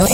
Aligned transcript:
One, 0.00 0.08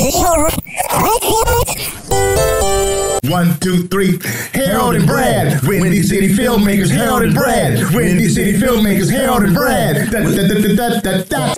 two, 3.60 3.86
three. 3.86 4.18
Harold 4.52 4.96
and 4.96 5.06
Brad. 5.06 5.62
Windy 5.62 6.02
City 6.02 6.34
Filmmakers. 6.34 6.90
Harold 6.90 7.22
and 7.22 7.32
Brad. 7.32 7.94
Windy 7.94 8.28
City 8.28 8.54
Filmmakers. 8.58 9.08
Harold 9.08 9.44
and 9.44 9.54
Brad. 9.54 10.10
Da, 10.10 10.22
da, 10.22 10.48
da, 10.48 10.58
da, 10.74 11.00
da, 11.00 11.22
da. 11.22 11.54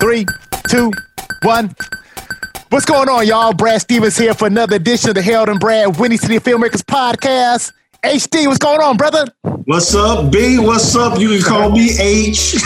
Three, 0.00 0.26
two, 0.68 0.92
one. 1.44 1.74
What's 2.70 2.84
going 2.84 3.08
on, 3.08 3.26
y'all? 3.26 3.52
Brad 3.52 3.80
Stevens 3.80 4.16
here 4.16 4.32
for 4.32 4.46
another 4.46 4.76
edition 4.76 5.08
of 5.10 5.16
the 5.16 5.22
Harold 5.22 5.48
and 5.48 5.58
Brad 5.58 5.98
Windy 5.98 6.16
City 6.16 6.38
Filmmakers 6.38 6.84
Podcast. 6.84 7.72
HD, 8.04 8.46
what's 8.46 8.60
going 8.60 8.80
on, 8.80 8.96
brother? 8.96 9.26
What's 9.64 9.92
up, 9.92 10.30
B? 10.30 10.60
What's 10.60 10.94
up? 10.94 11.18
You 11.18 11.30
can 11.30 11.42
call 11.42 11.72
me 11.72 11.90
H. 11.98 12.54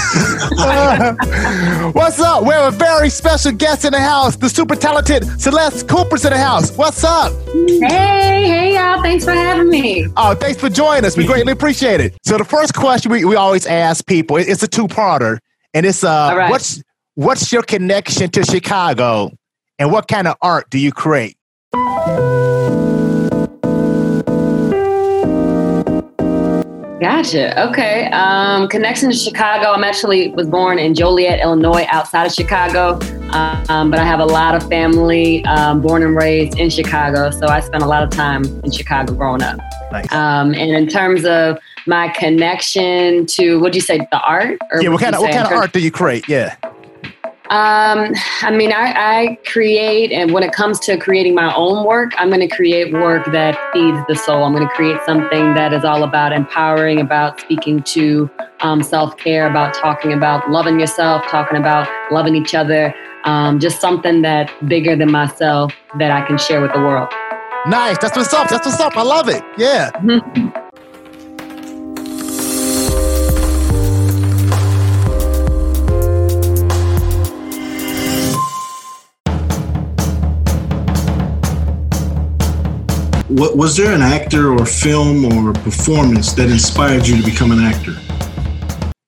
What's 1.95 2.21
up? 2.21 2.43
We 2.43 2.51
have 2.51 2.75
a 2.75 2.77
very 2.77 3.09
special 3.09 3.53
guest 3.53 3.87
in 3.87 3.93
the 3.93 3.99
house, 3.99 4.37
the 4.37 4.51
super 4.51 4.77
talented 4.77 5.25
Celeste 5.41 5.89
Cooper's 5.89 6.27
in 6.27 6.33
the 6.33 6.39
house. 6.39 6.71
What's 6.77 7.03
up? 7.03 7.33
Hey, 7.55 8.47
hey, 8.47 8.75
y'all. 8.75 9.01
Thanks 9.03 9.25
for 9.25 9.33
having 9.33 9.71
me. 9.71 10.07
Oh, 10.19 10.35
thanks 10.35 10.61
for 10.61 10.69
joining 10.69 11.07
us. 11.07 11.17
We 11.17 11.25
greatly 11.27 11.53
appreciate 11.53 12.03
it. 12.03 12.15
So 12.25 12.37
the 12.37 12.45
first 12.45 12.75
question 12.75 13.11
we, 13.11 13.25
we 13.25 13.37
always 13.37 13.67
ask 13.67 14.05
people, 14.07 14.37
it's 14.37 14.63
a 14.63 14.69
two-parter, 14.69 15.39
and 15.73 15.87
it's 15.87 16.05
uh 16.05 16.11
All 16.11 16.37
right. 16.37 16.51
what's 16.51 16.83
what's 17.15 17.51
your 17.51 17.63
connection 17.63 18.29
to 18.33 18.45
Chicago 18.45 19.31
and 19.79 19.91
what 19.91 20.09
kind 20.09 20.29
of 20.29 20.37
art 20.41 20.71
do 20.71 20.79
you 20.79 20.93
create? 20.93 21.37
Gotcha. 27.01 27.69
Okay. 27.69 28.09
Um, 28.13 28.69
connection 28.69 29.11
to 29.11 29.17
Chicago. 29.17 29.73
I'm 29.73 29.85
actually 29.85 30.29
was 30.31 30.47
born 30.47 30.79
in 30.79 30.95
Joliet, 30.95 31.41
Illinois, 31.41 31.87
outside 31.89 32.27
of 32.27 32.33
Chicago. 32.33 32.99
Um, 33.31 33.91
but 33.91 33.99
I 33.99 34.05
have 34.05 34.21
a 34.21 34.27
lot 34.27 34.55
of 34.55 34.67
family 34.69 35.45
um, 35.45 35.81
born 35.83 36.03
and 36.03 36.17
raised 36.17 36.59
in 36.59 36.71
Chicago. 36.71 37.31
So 37.31 37.47
I 37.47 37.61
spent 37.61 37.83
a 37.83 37.87
lot 37.87 38.03
of 38.03 38.11
time 38.11 38.45
in 38.63 38.71
Chicago 38.71 39.13
growing 39.15 39.43
up. 39.43 39.59
Nice. 39.91 40.11
Um, 40.13 40.55
and 40.55 40.71
in 40.71 40.87
terms 40.87 41.25
of 41.25 41.59
my 41.87 42.09
connection 42.09 43.27
to, 43.27 43.61
what 43.61 43.73
do 43.73 43.77
you 43.77 43.83
say, 43.83 43.99
the 43.99 44.21
art? 44.21 44.59
Or 44.71 44.83
yeah, 44.83 44.89
what 44.89 45.01
kind 45.01 45.15
of 45.15 45.21
what 45.21 45.33
kind 45.33 45.47
of 45.47 45.53
art 45.53 45.73
do 45.73 45.81
you 45.81 45.91
create? 45.91 46.29
Yeah. 46.29 46.57
Um, 47.55 48.13
I 48.43 48.51
mean, 48.51 48.73
I, 48.73 48.93
I 48.97 49.39
create, 49.47 50.11
and 50.11 50.33
when 50.33 50.43
it 50.43 50.53
comes 50.53 50.81
to 50.81 50.97
creating 50.97 51.37
my 51.37 51.55
own 51.55 51.87
work, 51.87 52.11
I'm 52.19 52.29
going 52.29 52.41
to 52.41 52.49
create 52.49 52.93
work 52.93 53.27
that 53.27 53.57
feeds 53.73 53.99
the 54.09 54.17
soul. 54.17 54.43
I'm 54.43 54.53
going 54.53 54.67
to 54.67 54.75
create 54.75 54.99
something 55.07 55.55
that 55.55 55.73
is 55.73 55.85
all 55.85 56.03
about 56.03 56.33
empowering, 56.33 57.01
about 57.01 57.39
speaking 57.39 57.85
to 57.85 58.29
um, 58.59 58.83
self 58.83 59.17
care, 59.19 59.49
about 59.49 59.73
talking 59.73 60.13
about 60.13 60.51
loving 60.51 60.81
yourself, 60.81 61.25
talking 61.27 61.57
about 61.57 61.89
loving 62.11 62.35
each 62.35 62.57
other. 62.57 62.93
Um, 63.23 63.61
just 63.61 63.81
something 63.81 64.23
that's 64.23 64.53
bigger 64.67 64.97
than 64.97 65.13
myself 65.13 65.73
that 66.01 66.11
I 66.11 66.27
can 66.27 66.39
share 66.39 66.61
with 66.61 66.73
the 66.73 66.81
world. 66.81 67.09
Nice. 67.69 67.99
That's 67.99 68.17
what's 68.17 68.35
up. 68.35 68.49
That's 68.49 68.67
what's 68.67 68.81
up. 68.81 68.97
I 68.97 69.03
love 69.03 69.29
it. 69.29 69.45
Yeah. 69.57 70.61
What, 83.35 83.57
was 83.57 83.77
there 83.77 83.93
an 83.93 84.01
actor 84.01 84.53
or 84.53 84.65
film 84.65 85.25
or 85.25 85.53
performance 85.53 86.35
that 86.35 86.51
inspired 86.51 87.05
you 87.05 87.17
to 87.17 87.23
become 87.25 87.51
an 87.51 87.59
actor? 87.59 87.97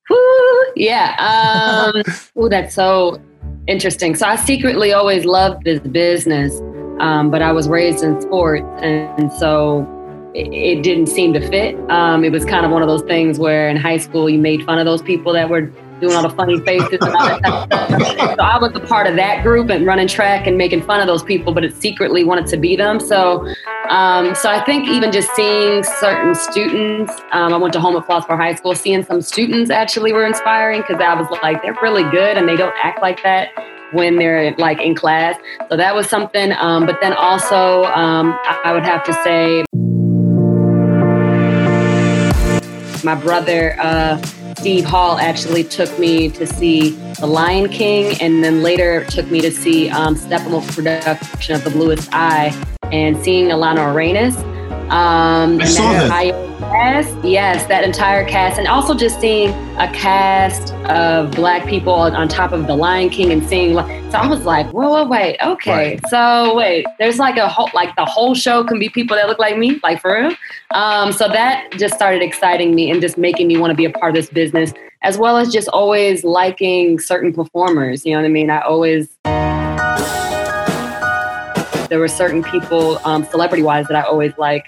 Woo, 0.09 0.65
yeah. 0.75 1.15
Um, 1.17 2.03
ooh, 2.37 2.49
that's 2.49 2.75
so 2.75 3.21
interesting. 3.67 4.15
So 4.15 4.27
I 4.27 4.35
secretly 4.35 4.91
always 4.91 5.23
loved 5.23 5.63
this 5.63 5.79
business, 5.79 6.59
um, 6.99 7.31
but 7.31 7.41
I 7.41 7.53
was 7.53 7.69
raised 7.69 8.03
in 8.03 8.19
sports, 8.19 8.67
and 8.81 9.31
so 9.31 9.87
it, 10.35 10.53
it 10.53 10.83
didn't 10.83 11.07
seem 11.07 11.31
to 11.31 11.47
fit. 11.47 11.77
Um, 11.89 12.25
it 12.25 12.33
was 12.33 12.43
kind 12.43 12.65
of 12.65 12.71
one 12.73 12.81
of 12.81 12.89
those 12.89 13.03
things 13.03 13.39
where 13.39 13.69
in 13.69 13.77
high 13.77 13.97
school 13.97 14.29
you 14.29 14.39
made 14.39 14.61
fun 14.65 14.77
of 14.77 14.83
those 14.83 15.01
people 15.01 15.31
that 15.31 15.49
were 15.49 15.71
doing 15.99 16.15
all 16.15 16.23
the 16.23 16.29
funny 16.29 16.59
faces 16.61 16.99
and 17.01 17.15
all 17.15 17.39
that. 17.39 18.35
So 18.37 18.43
I 18.43 18.57
was 18.59 18.75
a 18.75 18.79
part 18.79 19.07
of 19.07 19.15
that 19.15 19.43
group 19.43 19.69
and 19.69 19.85
running 19.85 20.07
track 20.07 20.47
and 20.47 20.57
making 20.57 20.83
fun 20.83 20.99
of 21.01 21.07
those 21.07 21.23
people, 21.23 21.53
but 21.53 21.63
it 21.63 21.75
secretly 21.75 22.23
wanted 22.23 22.47
to 22.47 22.57
be 22.57 22.75
them. 22.75 22.99
So 22.99 23.47
um, 23.89 24.35
so 24.35 24.49
I 24.49 24.63
think 24.65 24.89
even 24.89 25.11
just 25.13 25.33
seeing 25.33 25.83
certain 25.83 26.35
students, 26.35 27.13
um, 27.31 27.53
I 27.53 27.57
went 27.57 27.73
to 27.73 27.79
Home 27.79 27.93
Homewood 27.93 28.03
Flossmoor 28.03 28.37
High 28.37 28.55
School, 28.55 28.75
seeing 28.75 29.03
some 29.03 29.21
students 29.21 29.71
actually 29.71 30.11
were 30.11 30.25
inspiring 30.25 30.81
because 30.81 31.01
I 31.01 31.13
was 31.13 31.27
like, 31.41 31.61
they're 31.61 31.77
really 31.81 32.03
good 32.03 32.37
and 32.37 32.49
they 32.49 32.57
don't 32.57 32.75
act 32.83 33.01
like 33.01 33.23
that 33.23 33.49
when 33.93 34.17
they're 34.17 34.53
like 34.57 34.81
in 34.81 34.93
class. 34.93 35.39
So 35.69 35.77
that 35.77 35.95
was 35.95 36.09
something. 36.09 36.51
Um, 36.51 36.85
but 36.85 36.99
then 36.99 37.13
also, 37.13 37.85
um, 37.85 38.37
I 38.65 38.73
would 38.73 38.83
have 38.83 39.05
to 39.05 39.13
say, 39.23 39.63
my 43.05 43.15
brother 43.15 43.77
uh, 43.79 44.21
Steve 44.67 44.83
Hall 44.83 45.17
actually 45.17 45.63
took 45.63 45.97
me 45.97 46.29
to 46.29 46.45
see 46.45 46.89
The 47.21 47.25
Lion 47.25 47.69
King, 47.69 48.17
and 48.19 48.43
then 48.43 48.61
later 48.61 49.05
took 49.05 49.25
me 49.31 49.39
to 49.39 49.49
see 49.49 49.89
um, 49.89 50.15
Steppenwolf 50.15 50.75
production 50.75 51.55
of 51.55 51.63
The 51.63 51.69
Bluest 51.69 52.09
Eye, 52.11 52.53
and 52.91 53.15
seeing 53.23 53.47
Alana 53.47 53.93
Arenas. 53.93 54.35
Um, 54.91 55.61
I 55.61 55.63
saw 55.63 55.93
that. 55.93 56.03
entire 56.03 56.56
Cast, 56.71 57.15
yes, 57.23 57.65
that 57.67 57.83
entire 57.83 58.25
cast, 58.27 58.59
and 58.59 58.67
also 58.67 58.93
just 58.93 59.19
seeing 59.19 59.49
a 59.79 59.91
cast 59.93 60.73
of 60.89 61.31
black 61.31 61.65
people 61.67 61.93
on, 61.93 62.27
top 62.27 62.51
of 62.51 62.67
The 62.67 62.75
Lion 62.75 63.09
King, 63.09 63.31
and 63.31 63.47
seeing. 63.47 63.73
li- 63.73 63.83
So 64.11 64.17
I 64.17 64.27
was 64.27 64.43
like, 64.45 64.67
whoa, 64.73 64.89
whoa, 64.89 65.07
wait, 65.07 65.37
okay, 65.41 65.71
Right. 65.71 66.07
so 66.09 66.55
wait, 66.55 66.85
there's 66.99 67.19
like 67.19 67.37
a 67.37 67.47
whole, 67.47 67.69
like 67.73 67.95
the 67.95 68.05
whole 68.05 68.35
show 68.35 68.63
can 68.63 68.79
be 68.79 68.89
people 68.89 69.15
that 69.15 69.27
look 69.27 69.39
like 69.39 69.57
me, 69.57 69.79
like 69.81 70.01
for 70.01 70.13
real. 70.21 70.33
Um, 70.71 71.11
so 71.13 71.27
that 71.29 71.71
just 71.73 71.95
started 71.95 72.21
exciting 72.21 72.75
me 72.75 72.91
and 72.91 73.01
just 73.01 73.17
making 73.17 73.47
me 73.47 73.57
want 73.57 73.71
to 73.71 73.75
be 73.75 73.85
a 73.85 73.89
part 73.89 74.09
of 74.11 74.15
this 74.15 74.29
business, 74.29 74.73
as 75.03 75.17
well 75.17 75.37
as 75.37 75.51
just 75.51 75.69
always 75.69 76.23
liking 76.23 76.99
certain 76.99 77.33
performers. 77.33 78.05
You 78.05 78.11
know 78.13 78.19
what 78.19 78.25
I 78.25 78.29
mean? 78.29 78.49
I 78.49 78.59
always 78.61 79.09
there 81.89 81.99
were 81.99 82.09
certain 82.09 82.43
people, 82.43 82.99
um, 83.05 83.23
celebrity 83.25 83.63
wise, 83.63 83.87
that 83.87 83.95
I 83.95 84.01
always 84.07 84.33
like 84.37 84.65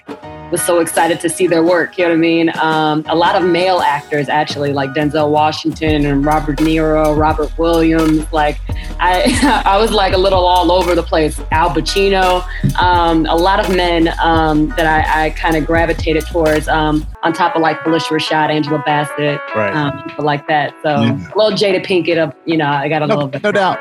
was 0.50 0.62
so 0.62 0.80
excited 0.80 1.20
to 1.20 1.28
see 1.28 1.46
their 1.46 1.62
work. 1.62 1.96
You 1.98 2.04
know 2.04 2.10
what 2.10 2.16
I 2.16 2.18
mean? 2.18 2.50
Um, 2.60 3.04
a 3.08 3.14
lot 3.14 3.34
of 3.36 3.42
male 3.48 3.80
actors 3.80 4.28
actually, 4.28 4.72
like 4.72 4.90
Denzel 4.90 5.30
Washington 5.30 6.04
and 6.06 6.24
Robert 6.24 6.56
De 6.58 6.64
Niro, 6.64 7.16
Robert 7.16 7.56
Williams. 7.58 8.30
Like 8.32 8.58
I, 8.98 9.62
I 9.66 9.78
was 9.78 9.92
like 9.92 10.12
a 10.12 10.18
little 10.18 10.44
all 10.44 10.72
over 10.72 10.94
the 10.94 11.02
place. 11.02 11.40
Al 11.52 11.70
Pacino, 11.70 12.44
um, 12.80 13.26
a 13.26 13.34
lot 13.36 13.60
of 13.60 13.74
men 13.74 14.08
um, 14.22 14.68
that 14.70 14.86
I, 14.86 15.26
I 15.26 15.30
kind 15.30 15.56
of 15.56 15.66
gravitated 15.66 16.26
towards. 16.26 16.68
Um, 16.68 17.06
on 17.22 17.34
top 17.34 17.54
of 17.54 17.60
like 17.60 17.78
Phylicia 17.80 18.12
Rashad, 18.18 18.48
Angela 18.48 18.82
Bassett, 18.86 19.38
Right. 19.54 19.74
um, 19.74 20.02
people 20.08 20.24
like 20.24 20.46
that. 20.48 20.74
So 20.82 20.88
Yeah. 21.02 21.12
a 21.12 21.36
little 21.36 21.52
Jada 21.52 21.84
Pinkett, 21.84 22.16
of 22.16 22.32
you 22.46 22.56
know, 22.56 22.66
I 22.66 22.88
got 22.88 23.02
a 23.02 23.06
No, 23.06 23.14
little 23.14 23.28
bit. 23.28 23.42
no 23.42 23.52
doubt. 23.52 23.78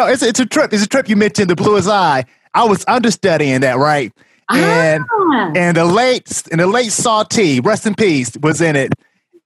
Know, 0.00 0.06
it's 0.06 0.22
it's 0.22 0.40
a 0.40 0.46
trip. 0.46 0.72
It's 0.72 0.84
a 0.84 0.88
trip. 0.88 1.08
You 1.08 1.16
mentioned 1.16 1.50
the 1.50 1.56
bluest 1.56 1.88
eye. 1.88 2.24
I 2.54 2.64
was 2.64 2.84
understudying 2.88 3.60
that, 3.60 3.76
right? 3.76 4.12
And 4.48 5.04
Ah. 5.10 5.52
and 5.54 5.76
the 5.76 5.84
late 5.84 6.42
and 6.50 6.60
the 6.60 6.66
late 6.66 6.92
Salty, 6.92 7.60
rest 7.60 7.86
in 7.86 7.94
peace, 7.94 8.32
was 8.42 8.60
in 8.60 8.76
it. 8.76 8.92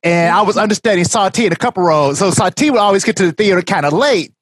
And 0.03 0.35
I 0.35 0.43
was 0.43 0.56
understudying 0.56 1.06
Salty 1.06 1.47
in 1.47 1.53
a 1.53 1.56
couple 1.56 1.83
roles. 1.83 2.19
So 2.19 2.31
Salty 2.31 2.71
would 2.71 2.79
always 2.81 3.05
get 3.05 3.17
to 3.17 3.27
the 3.27 3.33
theater 3.33 3.62
kind 3.62 3.87
of 3.87 3.93
late. 3.95 4.34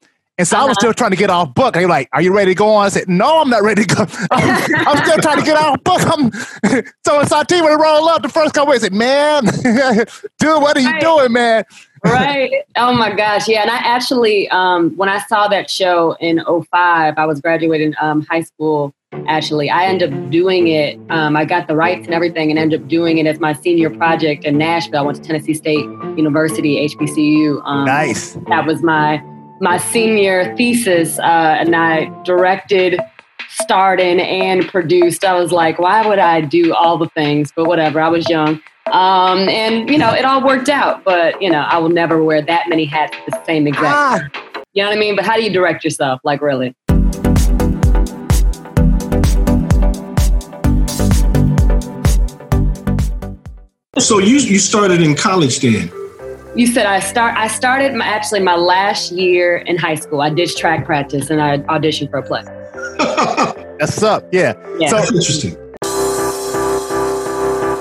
And 0.43 0.49
so 0.49 0.57
I 0.57 0.63
was 0.63 0.71
Uh-huh. 0.71 0.75
still 0.81 0.93
trying 0.93 1.13
to 1.13 1.17
get 1.17 1.31
off 1.31 1.55
book. 1.55 1.77
And 1.77 1.83
you're 1.83 1.89
like, 1.89 2.09
"Are 2.13 2.21
you 2.21 2.35
ready 2.35 2.51
to 2.51 2.55
go 2.57 2.69
on?" 2.71 2.87
I 2.87 2.89
said, 2.89 3.09
"No, 3.09 3.41
I'm 3.41 3.49
not 3.49 3.63
ready 3.63 3.85
to 3.85 3.95
go. 3.95 4.07
I'm, 4.33 4.57
I'm 4.89 5.05
still 5.05 5.19
trying 5.19 5.37
to 5.39 5.45
get 5.45 5.57
off 5.57 5.81
book." 5.85 6.01
I'm, 6.05 6.33
so 7.07 7.19
when 7.19 7.27
Salty 7.29 7.63
would 7.63 7.81
roll 7.81 8.09
up, 8.09 8.23
the 8.23 8.29
first 8.29 8.53
couple, 8.53 8.73
I 8.75 8.79
said, 8.79 8.93
"Man, 8.93 9.45
dude, 10.41 10.61
what 10.61 10.77
are 10.77 10.81
you 10.81 10.89
Right. 10.91 11.01
doing, 11.01 11.33
man?" 11.33 11.65
right 12.05 12.51
oh 12.75 12.93
my 12.93 13.15
gosh 13.15 13.47
yeah 13.47 13.63
and 13.63 13.71
i 13.71 13.77
actually 13.77 14.49
um, 14.49 14.91
when 14.97 15.09
i 15.09 15.21
saw 15.29 15.47
that 15.47 15.71
show 15.71 16.17
in 16.19 16.43
05 16.45 17.15
i 17.17 17.25
was 17.25 17.41
graduating 17.41 17.95
um, 18.01 18.27
high 18.29 18.41
school 18.41 18.93
actually 19.29 19.71
i 19.71 19.85
ended 19.85 20.13
up 20.13 20.31
doing 20.33 20.67
it 20.67 20.99
um, 21.11 21.37
i 21.37 21.45
got 21.45 21.69
the 21.69 21.77
rights 21.77 22.05
and 22.07 22.13
everything 22.13 22.51
and 22.51 22.59
ended 22.59 22.83
up 22.83 22.89
doing 22.89 23.19
it 23.19 23.27
as 23.27 23.39
my 23.39 23.53
senior 23.53 23.89
project 23.89 24.45
in 24.45 24.59
nashville 24.59 24.99
i 24.99 25.03
went 25.03 25.17
to 25.17 25.23
tennessee 25.23 25.55
state 25.55 25.85
university 26.17 26.75
hbcu 26.89 27.65
um, 27.65 27.85
Nice. 27.85 28.37
that 28.49 28.67
was 28.67 28.83
my 28.83 29.23
my 29.63 29.79
senior 29.79 30.55
thesis 30.57 31.21
uh, 31.21 31.57
and 31.61 31.75
i 31.77 32.07
directed 32.25 33.01
starred 33.49 34.01
in 34.01 34.19
and 34.19 34.67
produced. 34.69 35.25
I 35.25 35.35
was 35.35 35.53
like, 35.53 35.79
why 35.79 36.07
would 36.07 36.19
I 36.19 36.41
do 36.41 36.75
all 36.75 36.97
the 36.97 37.09
things? 37.11 37.53
But 37.55 37.67
whatever, 37.67 38.01
I 38.01 38.09
was 38.09 38.29
young. 38.29 38.61
Um, 38.87 39.49
and 39.49 39.89
you 39.89 39.99
know, 39.99 40.13
it 40.13 40.25
all 40.25 40.45
worked 40.45 40.69
out. 40.69 41.05
But 41.05 41.41
you 41.41 41.51
know, 41.51 41.61
I 41.61 41.79
will 41.79 41.91
never 41.91 42.25
wear 42.25 42.43
that 42.43 42.69
many 42.69 42.85
hats 42.85 43.17
at 43.17 43.27
the 43.27 43.45
same 43.45 43.67
exact. 43.67 43.87
Ah. 43.87 44.19
time. 44.19 44.65
You 44.73 44.83
know 44.83 44.89
what 44.89 44.97
I 44.97 45.01
mean? 45.01 45.17
But 45.17 45.27
how 45.27 45.37
do 45.37 45.43
you 45.43 45.53
direct 45.53 45.85
yourself? 45.85 46.21
Like 46.25 46.41
really? 46.41 46.75
So 53.99 54.19
you 54.19 54.39
you 54.39 54.59
started 54.59 55.03
in 55.03 55.15
college 55.15 55.61
then? 55.61 56.02
You 56.55 56.67
said 56.67 56.85
I 56.85 57.01
start. 57.01 57.35
I 57.35 57.49
started 57.49 57.95
my, 57.95 58.05
actually 58.05 58.41
my 58.41 58.57
last 58.57 59.11
year 59.11 59.59
in 59.59 59.79
high 59.79 59.95
school. 59.95 60.21
I 60.21 60.29
ditched 60.29 60.59
track 60.59 60.85
practice 60.85 61.31
and 61.31 61.41
I 61.41 61.59
auditioned 61.61 62.11
for 62.11 62.19
a 62.19 62.23
play. 62.23 62.43
That's 63.79 64.03
up. 64.03 64.29
Yeah. 64.33 64.53
Yeah. 64.79 64.89
So, 64.89 64.97
That's 64.97 65.13
interesting. 65.13 65.53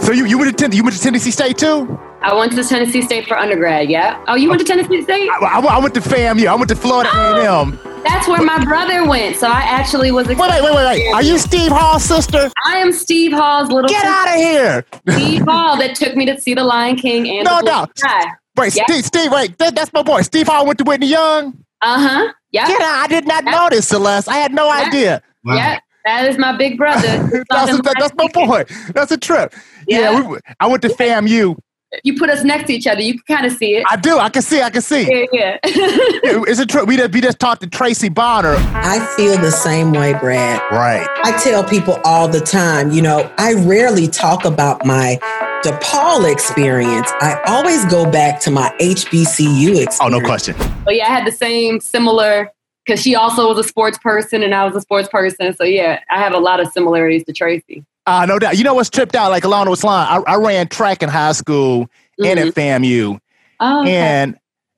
so 0.01 0.13
you 0.13 0.25
you 0.25 0.37
went 0.37 0.51
to 0.51 0.55
Ten- 0.55 0.71
you 0.71 0.83
went 0.83 0.95
to 0.95 1.01
Tennessee 1.01 1.31
State 1.31 1.57
too? 1.57 1.99
I 2.21 2.33
went 2.33 2.53
to 2.53 2.63
Tennessee 2.63 3.01
State 3.01 3.27
for 3.27 3.37
undergrad. 3.37 3.89
Yeah. 3.89 4.23
Oh, 4.29 4.35
you 4.35 4.47
went 4.47 4.61
to 4.61 4.65
Tennessee 4.65 5.01
State? 5.01 5.29
I, 5.29 5.59
I, 5.59 5.59
I 5.59 5.79
went 5.79 5.93
to 5.95 5.99
FAMU. 5.99 6.47
I 6.47 6.55
went 6.55 6.69
to 6.69 6.75
Florida 6.75 7.09
oh, 7.11 7.63
A&M. 7.63 7.79
That's 8.03 8.27
where 8.27 8.41
my 8.41 8.63
brother 8.63 9.05
went. 9.05 9.35
So 9.35 9.47
I 9.47 9.61
actually 9.63 10.11
was. 10.11 10.27
Wait, 10.27 10.37
wait, 10.37 10.49
wait, 10.49 10.63
wait, 10.63 10.85
wait. 10.85 11.13
Are 11.13 11.23
you 11.23 11.37
Steve 11.37 11.71
Hall's 11.71 12.05
sister? 12.05 12.49
I 12.65 12.77
am 12.77 12.93
Steve 12.93 13.33
Hall's 13.33 13.69
little 13.69 13.89
Get 13.89 14.01
sister, 14.01 14.07
out 14.07 14.27
of 14.29 14.35
here. 14.35 14.85
Steve 15.09 15.41
Hall 15.41 15.77
that 15.77 15.95
took 15.95 16.15
me 16.15 16.25
to 16.27 16.39
see 16.39 16.53
The 16.53 16.63
Lion 16.63 16.95
King 16.95 17.27
and 17.27 17.43
No, 17.43 17.57
the 17.57 17.63
Blue 17.63 17.71
no. 17.71 17.85
Sky. 17.95 18.31
Wait, 18.57 18.75
Yeah. 18.75 18.83
Steve, 18.85 19.05
Steve, 19.05 19.31
wait. 19.31 19.57
That, 19.57 19.75
that's 19.75 19.93
my 19.93 20.03
boy. 20.03 20.21
Steve 20.21 20.47
Hall 20.47 20.65
went 20.65 20.77
to 20.79 20.83
Whitney 20.83 21.07
Young. 21.07 21.57
Uh 21.81 21.99
huh. 22.09 22.33
Yeah. 22.51 22.67
Get 22.67 22.81
out. 22.81 23.03
I 23.03 23.07
did 23.07 23.27
not 23.27 23.43
know 23.45 23.69
this, 23.69 23.87
Celeste. 23.87 24.27
I 24.29 24.37
had 24.37 24.53
no 24.53 24.67
Yeah. 24.67 24.87
idea. 24.87 25.21
Wow. 25.43 25.55
Yeah. 25.55 25.79
That 26.05 26.27
is 26.27 26.37
my 26.37 26.55
big 26.57 26.77
brother. 26.77 27.01
That's, 27.49 27.79
that, 27.81 27.95
that's 27.99 28.13
my 28.15 28.27
boy. 28.33 28.63
That's 28.95 29.11
a 29.11 29.17
trip. 29.17 29.53
Yeah, 29.87 30.11
Yeah. 30.11 30.21
we, 30.29 30.37
I 30.59 30.65
went 30.67 30.81
to 30.81 30.89
FAMU. 30.89 31.55
You 32.03 32.17
put 32.17 32.29
us 32.29 32.43
next 32.43 32.67
to 32.67 32.73
each 32.73 32.87
other. 32.87 33.01
You 33.01 33.19
can 33.21 33.35
kind 33.37 33.45
of 33.45 33.51
see 33.57 33.75
it. 33.75 33.83
I 33.89 33.97
do. 33.97 34.17
I 34.17 34.29
can 34.29 34.41
see. 34.41 34.61
I 34.61 34.69
can 34.71 34.81
see. 34.81 35.01
Yeah, 35.01 35.25
yeah. 35.33 35.57
It's 35.63 36.59
a 36.59 36.65
trip. 36.65 36.87
We 36.87 36.95
just, 36.97 37.11
we 37.13 37.19
just 37.21 37.37
talked 37.37 37.61
to 37.61 37.67
Tracy 37.69 38.07
Bonner. 38.09 38.55
I 38.57 38.99
feel 39.17 39.37
the 39.37 39.51
same 39.51 39.91
way, 39.91 40.13
Brad. 40.13 40.61
Right. 40.71 41.05
I 41.23 41.37
tell 41.43 41.63
people 41.65 41.99
all 42.05 42.27
the 42.29 42.39
time, 42.39 42.91
you 42.91 43.01
know, 43.01 43.29
I 43.37 43.53
rarely 43.55 44.07
talk 44.07 44.45
about 44.45 44.85
my 44.85 45.19
DePaul 45.63 46.31
experience. 46.31 47.09
I 47.21 47.39
always 47.47 47.85
go 47.85 48.09
back 48.09 48.39
to 48.41 48.51
my 48.51 48.69
HBCU 48.79 49.81
experience. 49.81 49.99
Oh, 50.01 50.07
no 50.07 50.19
question. 50.21 50.55
but 50.83 50.95
yeah, 50.95 51.05
I 51.05 51.09
had 51.09 51.25
the 51.27 51.31
same 51.31 51.79
similar 51.79 52.51
because 52.85 53.01
she 53.01 53.15
also 53.15 53.47
was 53.47 53.63
a 53.63 53.67
sports 53.67 53.97
person 53.99 54.43
and 54.43 54.53
I 54.55 54.65
was 54.65 54.75
a 54.75 54.81
sports 54.81 55.07
person. 55.07 55.53
So 55.55 55.63
yeah, 55.63 55.99
I 56.09 56.19
have 56.19 56.33
a 56.33 56.39
lot 56.39 56.59
of 56.59 56.71
similarities 56.71 57.23
to 57.25 57.33
Tracy. 57.33 57.85
Uh, 58.07 58.25
no 58.25 58.39
doubt. 58.39 58.57
You 58.57 58.63
know 58.63 58.73
what's 58.73 58.89
tripped 58.89 59.15
out? 59.15 59.29
Like 59.29 59.43
along 59.43 59.65
those 59.65 59.83
lines, 59.83 60.23
I, 60.27 60.33
I 60.33 60.35
ran 60.37 60.67
track 60.67 61.03
in 61.03 61.09
high 61.09 61.33
school 61.33 61.87
and 62.23 62.39
at 62.39 62.53
FAMU. 62.55 63.19
Oh, 63.59 63.81
okay. 63.81 63.95
And 63.95 64.37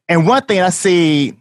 and 0.09 0.27
one 0.27 0.43
thing 0.45 0.61
I 0.61 0.69
see 0.69 1.33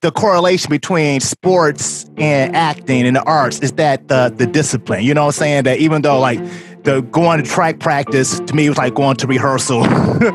the 0.00 0.10
correlation 0.10 0.70
between 0.70 1.20
sports 1.20 2.08
and 2.16 2.54
acting 2.54 3.06
and 3.06 3.16
the 3.16 3.22
arts 3.22 3.60
is 3.60 3.72
that 3.72 4.08
the 4.08 4.32
the 4.36 4.46
discipline. 4.46 5.04
You 5.04 5.14
know 5.14 5.22
what 5.22 5.36
I'm 5.36 5.38
saying? 5.40 5.62
That 5.64 5.78
even 5.78 6.02
though 6.02 6.18
like 6.18 6.40
the 6.88 7.02
going 7.02 7.42
to 7.42 7.48
track 7.48 7.78
practice 7.80 8.40
to 8.40 8.54
me 8.54 8.66
was 8.68 8.78
like 8.78 8.94
going 8.94 9.16
to 9.16 9.26
rehearsal. 9.26 9.82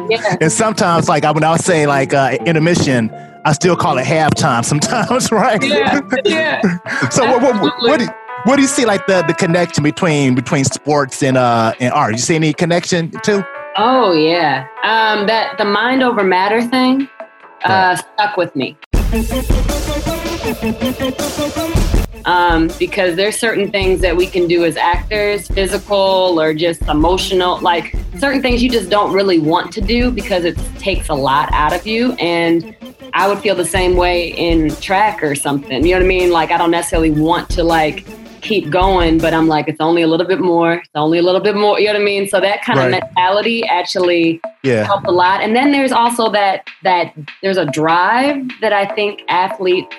yeah. 0.09 0.37
and 0.41 0.51
sometimes 0.51 1.09
like 1.09 1.23
I 1.25 1.31
when 1.31 1.43
I 1.43 1.51
would 1.51 1.61
say 1.61 1.87
like 1.87 2.13
uh, 2.13 2.37
intermission, 2.45 3.09
I 3.43 3.53
still 3.53 3.75
call 3.75 3.97
it 3.97 4.05
halftime 4.05 4.63
sometimes, 4.71 5.31
right? 5.31 5.63
Yeah, 5.63 5.99
yeah. 6.25 6.61
so 7.09 7.25
what 7.25 7.41
what, 7.41 7.81
what, 7.81 7.99
do, 7.99 8.07
what 8.43 8.57
do 8.57 8.61
you 8.61 8.67
see 8.67 8.85
like 8.85 9.05
the, 9.07 9.23
the 9.23 9.33
connection 9.33 9.83
between 9.83 10.35
between 10.35 10.63
sports 10.63 11.23
and 11.23 11.37
uh 11.37 11.73
and 11.79 11.91
art? 11.91 12.13
You 12.13 12.19
see 12.19 12.35
any 12.35 12.53
connection 12.53 13.09
too? 13.23 13.43
Oh 13.75 14.13
yeah. 14.13 14.67
Um, 14.83 15.25
that 15.25 15.57
the 15.57 15.65
mind 15.65 16.03
over 16.03 16.23
matter 16.23 16.61
thing 16.61 17.09
uh, 17.63 17.95
stuck 17.95 18.37
with 18.37 18.55
me. 18.55 18.77
Um, 22.25 22.69
because 22.79 23.15
there's 23.17 23.37
certain 23.37 23.69
things 23.69 23.99
that 24.01 24.15
we 24.15 24.27
can 24.27 24.47
do 24.47 24.63
as 24.63 24.77
actors, 24.77 25.47
physical 25.49 26.39
or 26.39 26.53
just 26.53 26.81
emotional, 26.83 27.59
like 27.61 27.95
certain 28.17 28.41
things 28.41 28.63
you 28.63 28.69
just 28.69 28.89
don't 28.89 29.13
really 29.13 29.39
want 29.39 29.71
to 29.73 29.81
do 29.81 30.09
because 30.11 30.45
it 30.45 30.57
takes 30.79 31.09
a 31.09 31.13
lot 31.13 31.49
out 31.51 31.73
of 31.73 31.85
you. 31.85 32.13
And 32.13 32.65
I 33.13 33.27
would 33.27 33.39
feel 33.41 33.55
the 33.55 33.65
same 33.65 33.97
way 33.97 34.29
in 34.29 34.73
track 34.77 35.21
or 35.21 35.35
something. 35.35 35.85
You 35.85 35.93
know 35.93 35.99
what 35.99 36.05
I 36.05 36.07
mean? 36.07 36.31
Like 36.31 36.51
I 36.51 36.57
don't 36.57 36.71
necessarily 36.71 37.11
want 37.11 37.49
to 37.51 37.63
like 37.63 38.05
keep 38.41 38.69
going, 38.69 39.19
but 39.19 39.33
I'm 39.33 39.47
like, 39.47 39.67
it's 39.67 39.79
only 39.79 40.01
a 40.01 40.07
little 40.07 40.25
bit 40.27 40.39
more, 40.39 40.73
it's 40.75 40.89
only 40.95 41.17
a 41.17 41.21
little 41.21 41.39
bit 41.41 41.55
more. 41.55 41.79
You 41.79 41.87
know 41.87 41.93
what 41.93 42.01
I 42.01 42.05
mean? 42.05 42.27
So 42.27 42.39
that 42.41 42.61
kind 42.63 42.77
Right. 42.79 42.85
of 42.85 42.91
mentality 42.91 43.65
actually 43.65 44.41
Yeah. 44.63 44.85
helped 44.85 45.07
a 45.07 45.11
lot. 45.11 45.41
And 45.41 45.55
then 45.55 45.71
there's 45.71 45.91
also 45.91 46.29
that 46.31 46.67
that 46.83 47.13
there's 47.41 47.57
a 47.57 47.65
drive 47.65 48.37
that 48.61 48.73
I 48.73 48.85
think 48.95 49.23
athletes 49.29 49.93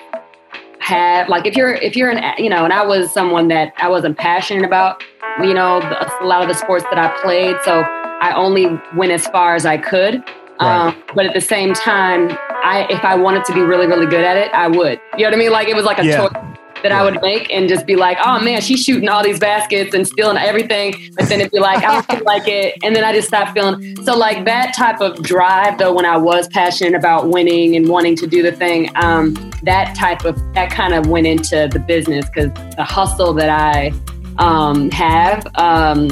have. 0.85 1.27
Like 1.29 1.45
if 1.45 1.55
you're 1.55 1.73
if 1.73 1.95
you're 1.95 2.09
an 2.09 2.23
you 2.37 2.49
know, 2.49 2.63
and 2.63 2.71
I 2.73 2.85
was 2.85 3.11
someone 3.11 3.47
that 3.49 3.73
I 3.77 3.89
wasn't 3.89 4.17
passionate 4.17 4.63
about, 4.63 5.03
you 5.41 5.53
know, 5.53 5.79
the, 5.79 6.23
a 6.23 6.25
lot 6.25 6.41
of 6.41 6.47
the 6.47 6.53
sports 6.53 6.85
that 6.91 6.97
I 6.99 7.09
played. 7.21 7.55
So 7.65 7.81
I 7.81 8.33
only 8.35 8.67
went 8.95 9.11
as 9.11 9.27
far 9.27 9.55
as 9.55 9.65
I 9.65 9.77
could. 9.77 10.23
Um, 10.59 10.95
but 11.13 11.25
at 11.25 11.33
the 11.33 11.41
same 11.41 11.73
time, 11.73 12.29
I 12.63 12.87
if 12.89 13.03
I 13.03 13.15
wanted 13.15 13.43
to 13.45 13.53
be 13.53 13.61
really 13.61 13.87
really 13.87 14.05
good 14.05 14.23
at 14.23 14.37
it, 14.37 14.53
I 14.53 14.67
would. 14.67 15.01
You 15.17 15.23
know 15.23 15.25
what 15.25 15.33
I 15.33 15.37
mean? 15.37 15.51
Like 15.51 15.67
it 15.67 15.75
was 15.75 15.85
like 15.85 15.99
a 15.99 16.05
Yeah. 16.05 16.27
choice 16.27 16.54
that 16.85 16.91
I 16.91 17.03
would 17.03 17.19
make 17.19 17.51
and 17.51 17.67
just 17.67 17.87
be 17.87 17.95
like, 17.95 18.15
oh 18.23 18.39
man, 18.39 18.61
she's 18.61 18.83
shooting 18.83 19.09
all 19.09 19.23
these 19.23 19.39
baskets 19.39 19.95
and 19.95 20.07
stealing 20.07 20.37
everything. 20.37 20.93
But 21.15 21.27
then 21.27 21.39
it'd 21.39 21.51
be 21.51 21.59
like, 21.59 21.83
I 21.83 21.93
don't 21.95 22.05
feel 22.05 22.23
like 22.23 22.47
it. 22.47 22.77
And 22.83 22.95
then 22.95 23.03
I 23.03 23.11
just 23.11 23.27
stopped 23.27 23.53
feeling. 23.53 23.95
So, 24.03 24.15
like 24.15 24.45
that 24.45 24.75
type 24.75 25.01
of 25.01 25.23
drive, 25.23 25.79
though, 25.79 25.91
when 25.91 26.05
I 26.05 26.15
was 26.15 26.47
passionate 26.49 26.93
about 26.93 27.29
winning 27.29 27.75
and 27.75 27.89
wanting 27.89 28.15
to 28.17 28.27
do 28.27 28.43
the 28.43 28.51
thing, 28.51 28.91
um, 28.97 29.33
that 29.63 29.95
type 29.95 30.25
of, 30.25 30.35
that 30.53 30.69
kind 30.69 30.93
of 30.93 31.07
went 31.07 31.25
into 31.25 31.67
the 31.71 31.79
business 31.79 32.25
because 32.29 32.53
the 32.75 32.83
hustle 32.83 33.33
that 33.33 33.49
I 33.49 33.91
um, 34.37 34.91
have, 34.91 35.47
um, 35.55 36.09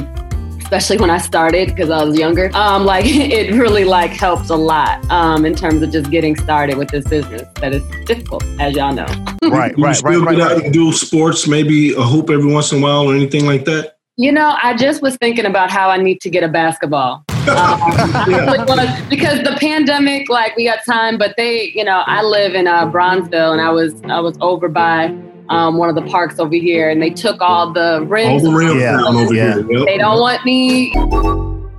especially 0.74 0.98
when 1.00 1.12
I 1.12 1.20
started 1.20 1.68
because 1.70 1.92
I 1.92 2.04
was 2.04 2.18
younger. 2.18 2.50
Um, 2.56 2.84
like 2.84 3.06
it 3.08 3.54
really 3.54 3.84
like 3.86 4.10
helped 4.10 4.50
a 4.50 4.56
lot 4.56 5.08
um, 5.12 5.46
in 5.46 5.54
terms 5.54 5.84
of 5.84 5.92
just 5.92 6.10
getting 6.10 6.36
started 6.36 6.78
with 6.78 6.90
this 6.90 7.08
business 7.08 7.44
that 7.62 7.74
is 7.74 7.84
difficult, 8.06 8.44
as 8.60 8.75
y'all 8.75 8.94
know. 8.94 9.06
Right, 9.44 9.75
Do 9.75 9.81
you 9.81 9.88
right, 9.88 9.96
still 9.96 10.10
right, 10.10 10.25
right, 10.25 10.38
get 10.38 10.52
out 10.52 10.56
right. 10.56 10.66
and 10.66 10.74
do 10.74 10.92
sports, 10.94 11.48
maybe 11.48 11.94
a 11.94 12.02
hoop 12.02 12.30
every 12.30 12.52
once 12.52 12.72
in 12.72 12.80
a 12.80 12.81
while 12.81 13.12
or 13.12 13.14
anything 13.14 13.46
like 13.46 13.65
that? 13.65 13.98
You 14.15 14.32
know, 14.32 14.58
I 14.63 14.75
just 14.75 15.01
was 15.01 15.18
thinking 15.18 15.46
about 15.46 15.70
how 15.70 15.89
I 15.89 15.98
need 15.98 16.22
to 16.22 16.30
get 16.30 16.44
a 16.44 16.48
basketball. 16.48 17.24
Um, 17.44 18.25
really 18.25 18.58
was, 18.60 19.01
because 19.10 19.44
the 19.44 19.58
pandemic, 19.60 20.30
like 20.30 20.56
we 20.56 20.63
got 20.63 20.80
time, 20.86 21.18
but 21.18 21.36
they, 21.36 21.74
you 21.75 21.84
know, 21.84 22.03
I 22.06 22.24
live 22.24 22.56
in 22.56 22.68
uh, 22.68 22.89
Bronzeville, 22.89 23.51
and 23.51 23.60
I 23.60 23.70
was 23.70 24.01
I 24.06 24.22
was 24.22 24.38
over 24.39 24.70
by 24.70 25.13
um, 25.53 25.77
one 25.77 25.89
of 25.89 25.95
the 25.95 26.01
parks 26.03 26.39
over 26.39 26.55
here, 26.55 26.89
and 26.89 27.01
they 27.01 27.10
took 27.10 27.41
all 27.41 27.72
the 27.72 28.03
rims. 28.07 28.43
All 28.43 28.51
the 28.51 28.57
rims 28.57 28.81
Yeah, 28.81 28.91
down 28.98 29.15
over 29.15 29.33
yeah. 29.33 29.55
here. 29.55 29.72
Yep. 29.72 29.86
They 29.88 29.98
don't 29.98 30.19
want 30.19 30.43
me, 30.45 30.91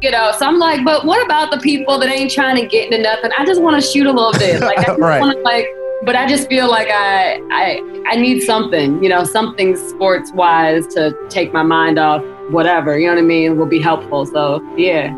you 0.03 0.11
know. 0.11 0.33
So 0.39 0.47
I'm 0.47 0.59
like, 0.59 0.85
but 0.85 1.05
what 1.05 1.25
about 1.25 1.51
the 1.51 1.59
people 1.59 1.99
that 1.99 2.09
ain't 2.09 2.31
trying 2.31 2.57
to 2.61 2.67
get 2.67 2.91
into 2.93 3.03
nothing? 3.03 3.31
I 3.39 3.45
just 3.45 3.61
want 3.61 3.81
to 3.81 3.87
shoot 3.87 4.07
a 4.07 4.13
little 4.13 4.33
bit, 4.33 4.61
like 4.61 4.79
I 4.79 4.85
just 4.87 5.01
Right. 5.01 5.21
want 5.21 5.37
to 5.37 5.43
like. 5.43 5.67
But 6.05 6.17
I 6.17 6.27
just 6.29 6.49
feel 6.49 6.69
like 6.69 6.89
I 6.91 7.41
I 7.51 7.81
I 8.09 8.17
need 8.17 8.41
something, 8.41 9.03
you 9.03 9.09
know, 9.09 9.25
something 9.25 9.75
sports 9.77 10.33
wise 10.35 10.87
to 10.89 11.17
take 11.31 11.53
my 11.55 11.63
mind 11.63 11.99
off 11.99 12.23
whatever, 12.51 12.99
you 12.99 13.07
know 13.07 13.15
what 13.15 13.21
I 13.21 13.25
mean, 13.27 13.57
will 13.59 13.65
be 13.67 13.81
helpful. 13.81 14.27
So 14.27 14.61
yeah. 14.77 15.15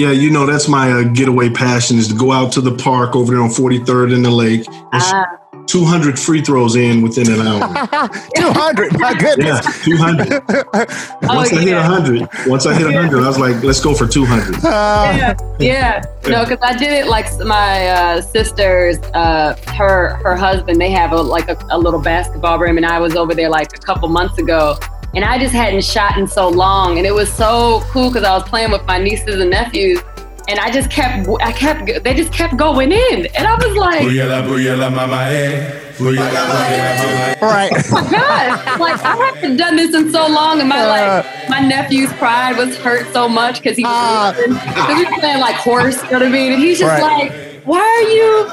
Yeah, 0.00 0.12
you 0.12 0.30
know 0.30 0.46
that's 0.46 0.66
my 0.66 0.90
uh, 0.90 1.02
getaway 1.02 1.50
passion 1.50 1.98
is 1.98 2.08
to 2.08 2.14
go 2.14 2.32
out 2.32 2.52
to 2.52 2.62
the 2.62 2.74
park 2.74 3.14
over 3.14 3.34
there 3.34 3.42
on 3.42 3.50
43rd 3.50 4.14
in 4.14 4.22
the 4.22 4.30
lake 4.30 4.66
and 4.66 4.86
Ah, 4.92 5.26
200 5.66 6.18
free 6.18 6.40
throws 6.40 6.74
in 6.74 7.02
within 7.02 7.30
an 7.30 7.46
hour. 7.46 7.60
200. 8.34 8.98
My 8.98 9.10
yeah, 9.10 9.18
goodness. 9.18 9.84
200. 9.84 10.42
Once 11.22 11.52
I 11.52 11.60
hit 11.60 11.68
yeah. 11.68 11.86
100, 11.86 12.28
once 12.46 12.64
I 12.64 12.72
hit 12.72 12.86
100, 12.86 13.22
I 13.22 13.26
was 13.26 13.38
like, 13.38 13.62
let's 13.62 13.80
go 13.80 13.94
for 13.94 14.06
200. 14.06 14.54
Uh, 14.54 14.58
yeah, 14.64 15.36
yeah. 15.58 16.02
No, 16.26 16.46
because 16.46 16.60
I 16.62 16.74
did 16.74 16.94
it 16.94 17.06
like 17.06 17.26
my 17.44 17.88
uh, 17.88 18.22
sister's, 18.22 18.96
uh, 19.12 19.54
her 19.76 20.14
her 20.24 20.34
husband. 20.34 20.80
They 20.80 20.90
have 20.92 21.12
a 21.12 21.20
like 21.20 21.50
a, 21.50 21.58
a 21.68 21.78
little 21.78 22.00
basketball 22.00 22.58
rim, 22.58 22.78
and 22.78 22.86
I 22.86 22.98
was 23.00 23.16
over 23.16 23.34
there 23.34 23.50
like 23.50 23.76
a 23.76 23.80
couple 23.80 24.08
months 24.08 24.38
ago, 24.38 24.78
and 25.14 25.24
I 25.24 25.38
just 25.38 25.54
hadn't 25.54 25.84
shot 25.84 26.18
in 26.18 26.26
so 26.26 26.48
long, 26.48 26.98
and 26.98 27.06
it 27.06 27.14
was 27.14 27.32
so 27.32 27.82
cool 27.90 28.10
because 28.10 28.24
I 28.24 28.32
was 28.32 28.48
playing 28.48 28.70
with 28.70 28.84
my 28.86 28.98
nieces 28.98 29.40
and 29.40 29.50
nephews, 29.50 30.00
and 30.48 30.58
I 30.58 30.70
just 30.70 30.90
kept, 30.90 31.28
I 31.42 31.52
kept, 31.52 32.04
they 32.04 32.14
just 32.14 32.32
kept 32.32 32.56
going 32.56 32.92
in, 32.92 33.26
and 33.26 33.46
I 33.46 33.54
was 33.54 33.76
like, 33.76 34.02
Booyala, 34.02 34.42
booyala, 34.46 34.86
eh. 34.86 34.88
mama, 34.90 35.16
eh. 35.28 35.90
Right. 36.00 37.70
Oh 37.92 38.02
my 38.02 38.10
God. 38.10 38.80
Like 38.80 39.02
I 39.04 39.16
haven't 39.34 39.56
done 39.58 39.76
this 39.76 39.94
in 39.94 40.10
so 40.10 40.26
long 40.26 40.58
and 40.60 40.68
my 40.68 40.86
like 40.86 41.24
uh. 41.26 41.46
my 41.50 41.60
nephew's 41.60 42.10
pride 42.14 42.56
was 42.56 42.74
hurt 42.78 43.12
so 43.12 43.28
much 43.28 43.60
because 43.62 43.76
he 43.76 43.82
was 43.84 44.34
uh. 44.34 44.48
because 44.48 44.98
he 44.98 45.20
playing 45.20 45.40
like 45.40 45.56
horse, 45.56 46.02
you 46.04 46.10
know 46.10 46.18
what 46.20 46.26
I 46.26 46.30
mean? 46.30 46.52
And 46.54 46.62
he's 46.62 46.78
just 46.78 47.02
Right. 47.02 47.30
like, 47.30 47.64
Why 47.64 47.80
are 47.80 48.10
you 48.10 48.48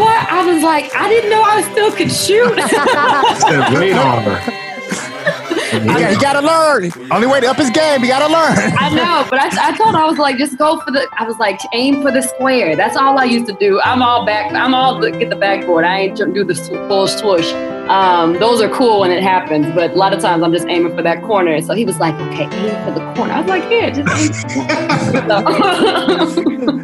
why 0.00 0.26
I 0.30 0.46
was 0.46 0.62
like, 0.62 0.94
I 0.94 1.08
didn't 1.08 1.30
know 1.30 1.42
I 1.42 1.62
still 1.72 1.90
could 1.90 2.12
shoot. 2.12 2.54
That 2.56 3.74
radar. 3.76 4.60
He, 5.82 5.88
got, 5.88 6.10
he 6.12 6.16
gotta 6.18 6.40
learn. 6.40 6.90
Only 7.12 7.26
way 7.26 7.40
to 7.40 7.46
up 7.48 7.56
his 7.56 7.70
game, 7.70 8.02
he 8.02 8.08
gotta 8.08 8.32
learn. 8.32 8.72
I 8.78 8.88
know, 8.94 9.26
but 9.28 9.38
I, 9.40 9.68
I 9.70 9.76
told 9.76 9.94
her 9.94 10.00
I 10.00 10.06
was 10.06 10.18
like, 10.18 10.36
just 10.38 10.56
go 10.58 10.78
for 10.80 10.90
the. 10.90 11.06
I 11.18 11.24
was 11.24 11.38
like, 11.38 11.60
aim 11.72 12.02
for 12.02 12.10
the 12.12 12.22
square. 12.22 12.76
That's 12.76 12.96
all 12.96 13.18
I 13.18 13.24
used 13.24 13.46
to 13.46 13.54
do. 13.54 13.80
I'm 13.82 14.02
all 14.02 14.24
back. 14.24 14.52
I'm 14.52 14.74
all 14.74 14.98
the, 14.98 15.10
get 15.10 15.30
the 15.30 15.36
backboard. 15.36 15.84
I 15.84 15.98
ain't 16.00 16.16
tr- 16.16 16.24
do 16.26 16.44
the 16.44 16.54
full 16.88 17.06
swoosh. 17.08 17.50
Um, 17.88 18.34
those 18.34 18.62
are 18.62 18.68
cool 18.70 19.00
when 19.00 19.10
it 19.10 19.22
happens, 19.22 19.66
but 19.74 19.90
a 19.90 19.94
lot 19.94 20.12
of 20.14 20.20
times 20.20 20.42
I'm 20.42 20.52
just 20.52 20.66
aiming 20.66 20.96
for 20.96 21.02
that 21.02 21.22
corner. 21.22 21.60
So 21.60 21.74
he 21.74 21.84
was 21.84 21.98
like, 21.98 22.14
okay, 22.14 22.44
aim 22.44 22.84
for 22.84 22.92
the 22.98 23.04
corner. 23.14 23.32
I 23.34 23.40
was 23.40 23.48
like, 23.48 23.64
yeah, 23.70 23.90
just 23.90 24.08
aim. 24.16 24.32
So- 25.28 26.80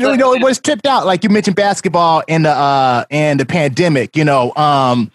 you 0.00 0.16
know, 0.16 0.34
it 0.34 0.42
was 0.42 0.58
tripped 0.58 0.86
out. 0.86 1.06
Like 1.06 1.24
you 1.24 1.30
mentioned 1.30 1.56
basketball 1.56 2.22
and 2.28 2.44
the 2.44 2.50
uh 2.50 3.04
and 3.10 3.38
the 3.40 3.46
pandemic, 3.46 4.16
you 4.16 4.24
know. 4.24 4.54
Um 4.56 5.10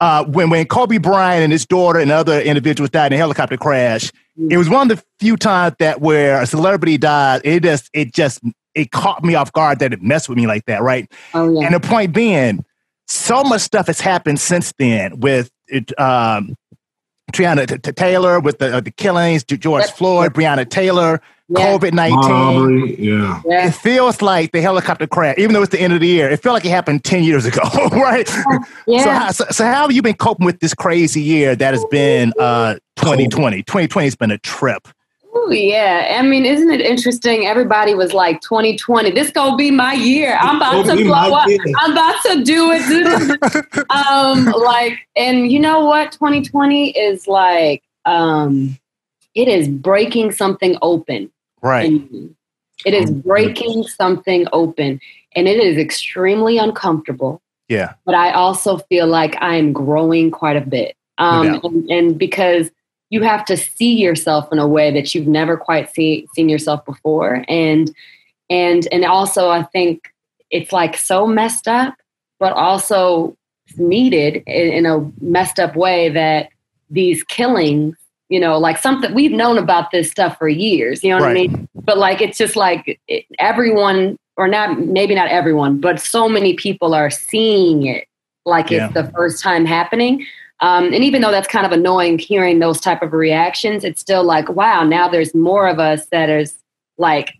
uh 0.00 0.24
when 0.24 0.50
when 0.50 0.66
Kobe 0.66 0.98
Bryant 0.98 1.42
and 1.44 1.52
his 1.52 1.66
daughter 1.66 1.98
and 1.98 2.10
other 2.10 2.40
individuals 2.40 2.90
died 2.90 3.12
in 3.12 3.14
a 3.14 3.18
helicopter 3.18 3.56
crash, 3.56 4.10
it 4.50 4.58
was 4.58 4.68
one 4.68 4.90
of 4.90 4.98
the 4.98 5.04
few 5.20 5.36
times 5.36 5.76
that 5.78 6.00
where 6.00 6.40
a 6.42 6.46
celebrity 6.46 6.98
died, 6.98 7.42
it 7.44 7.62
just 7.62 7.90
it 7.92 8.12
just 8.12 8.40
it 8.74 8.90
caught 8.90 9.22
me 9.22 9.34
off 9.36 9.52
guard 9.52 9.78
that 9.78 9.92
it 9.92 10.02
messed 10.02 10.28
with 10.28 10.36
me 10.36 10.46
like 10.46 10.64
that, 10.66 10.82
right? 10.82 11.10
oh 11.34 11.48
yeah. 11.60 11.66
And 11.66 11.74
the 11.74 11.80
point 11.80 12.12
being, 12.12 12.64
so 13.06 13.44
much 13.44 13.60
stuff 13.60 13.86
has 13.86 14.00
happened 14.00 14.40
since 14.40 14.72
then 14.78 15.20
with 15.20 15.50
it, 15.68 15.98
um, 16.00 16.56
Breonna 17.32 17.68
T- 17.68 17.78
T- 17.78 17.92
Taylor, 17.92 18.40
with 18.40 18.58
the, 18.58 18.76
uh, 18.76 18.80
the 18.80 18.90
killings, 18.90 19.44
George 19.44 19.84
Yep. 19.84 19.96
Floyd, 19.96 20.34
Breonna 20.34 20.68
Taylor, 20.68 21.20
Yeah. 21.48 21.76
COVID 21.78 21.92
19. 21.92 22.96
Yeah. 22.98 23.42
yeah. 23.44 23.68
It 23.68 23.72
feels 23.74 24.22
like 24.22 24.52
the 24.52 24.62
helicopter 24.62 25.06
crash, 25.06 25.36
even 25.36 25.52
though 25.52 25.62
it's 25.62 25.72
the 25.72 25.80
end 25.80 25.92
of 25.92 26.00
the 26.00 26.06
year, 26.06 26.30
it 26.30 26.42
felt 26.42 26.54
like 26.54 26.64
it 26.64 26.70
happened 26.70 27.04
10 27.04 27.22
years 27.22 27.44
ago, 27.44 27.60
right? 27.92 28.26
So, 28.26 28.42
Yeah. 28.86 29.18
how, 29.18 29.30
so, 29.30 29.44
so 29.50 29.64
how 29.64 29.82
have 29.82 29.92
you 29.92 30.00
been 30.00 30.14
coping 30.14 30.46
with 30.46 30.60
this 30.60 30.72
crazy 30.72 31.20
year 31.20 31.54
that 31.54 31.74
has 31.74 31.84
been 31.90 32.32
uh, 32.40 32.74
2020? 32.96 33.62
2020 33.62 34.06
has 34.06 34.16
been 34.16 34.30
a 34.30 34.38
trip. 34.38 34.88
Ooh, 35.36 35.52
yeah. 35.52 36.16
I 36.18 36.22
mean, 36.22 36.46
isn't 36.46 36.70
it 36.70 36.80
interesting? 36.80 37.44
Everybody 37.46 37.94
was 37.94 38.14
like, 38.14 38.40
2020, 38.40 39.10
this 39.10 39.30
gonna 39.30 39.56
be 39.56 39.70
my 39.70 39.92
year. 39.92 40.38
I'm 40.40 40.56
about 40.56 40.86
Gonna 40.86 41.02
blow 41.04 41.34
up. 41.34 41.48
year. 41.48 41.58
I'm 41.80 41.92
about 41.92 42.22
to 42.26 42.44
do 42.44 42.70
it. 42.72 43.90
um, 43.90 44.46
like, 44.62 44.96
and 45.16 45.50
you 45.50 45.58
know 45.60 45.84
what? 45.84 46.12
2020 46.12 46.90
is 46.96 47.26
like, 47.26 47.82
um, 48.06 48.78
it 49.34 49.48
is 49.48 49.68
breaking 49.68 50.32
something 50.32 50.76
open. 50.82 51.30
Right. 51.62 52.02
It 52.84 52.94
is 52.94 53.10
breaking 53.10 53.84
something 53.84 54.46
open, 54.52 55.00
and 55.34 55.48
it 55.48 55.58
is 55.58 55.78
extremely 55.78 56.58
uncomfortable. 56.58 57.40
Yeah. 57.68 57.94
But 58.04 58.14
I 58.14 58.32
also 58.32 58.78
feel 58.78 59.06
like 59.06 59.40
I 59.40 59.56
am 59.56 59.72
growing 59.72 60.30
quite 60.30 60.56
a 60.56 60.60
bit, 60.60 60.96
um, 61.18 61.60
and, 61.64 61.90
and 61.90 62.18
because 62.18 62.70
you 63.10 63.22
have 63.22 63.44
to 63.46 63.56
see 63.56 63.94
yourself 63.94 64.52
in 64.52 64.58
a 64.58 64.66
way 64.66 64.90
that 64.90 65.14
you've 65.14 65.26
never 65.26 65.56
quite 65.56 65.94
see, 65.94 66.26
seen 66.34 66.48
yourself 66.48 66.84
before, 66.84 67.44
and 67.48 67.94
and 68.50 68.86
and 68.92 69.04
also 69.04 69.50
I 69.50 69.62
think 69.62 70.12
it's 70.50 70.72
like 70.72 70.96
so 70.96 71.26
messed 71.26 71.68
up, 71.68 71.94
but 72.38 72.52
also 72.52 73.36
needed 73.76 74.42
in, 74.46 74.72
in 74.72 74.86
a 74.86 75.10
messed 75.20 75.58
up 75.58 75.76
way 75.76 76.08
that 76.10 76.50
these 76.90 77.22
killings, 77.24 77.96
you 78.28 78.40
know, 78.40 78.58
like 78.58 78.78
something 78.78 79.14
we've 79.14 79.32
known 79.32 79.58
about 79.58 79.90
this 79.90 80.10
stuff 80.10 80.38
for 80.38 80.48
years. 80.48 81.04
You 81.04 81.10
know 81.10 81.20
what 81.20 81.30
I 81.30 81.34
mean? 81.34 81.68
But 81.74 81.98
like 81.98 82.20
it's 82.20 82.38
just 82.38 82.56
like 82.56 82.98
it, 83.08 83.26
everyone, 83.38 84.18
or 84.36 84.48
not 84.48 84.80
maybe 84.80 85.14
not 85.14 85.28
everyone, 85.28 85.80
but 85.80 86.00
so 86.00 86.28
many 86.28 86.54
people 86.54 86.94
are 86.94 87.10
seeing 87.10 87.86
it 87.86 88.08
like 88.46 88.70
Yeah. 88.70 88.86
it's 88.86 88.94
the 88.94 89.10
first 89.12 89.42
time 89.42 89.64
happening. 89.66 90.26
Um, 90.60 90.92
and 90.92 91.04
even 91.04 91.20
though 91.20 91.30
that's 91.30 91.48
kind 91.48 91.66
of 91.66 91.72
annoying 91.72 92.18
hearing 92.18 92.58
those 92.58 92.80
type 92.80 93.02
of 93.02 93.12
reactions, 93.12 93.84
it's 93.84 94.00
still 94.00 94.24
like, 94.24 94.48
wow, 94.50 94.84
now 94.84 95.08
there's 95.08 95.34
more 95.34 95.68
of 95.68 95.78
us 95.78 96.06
that 96.06 96.30
is 96.30 96.56
like 96.96 97.34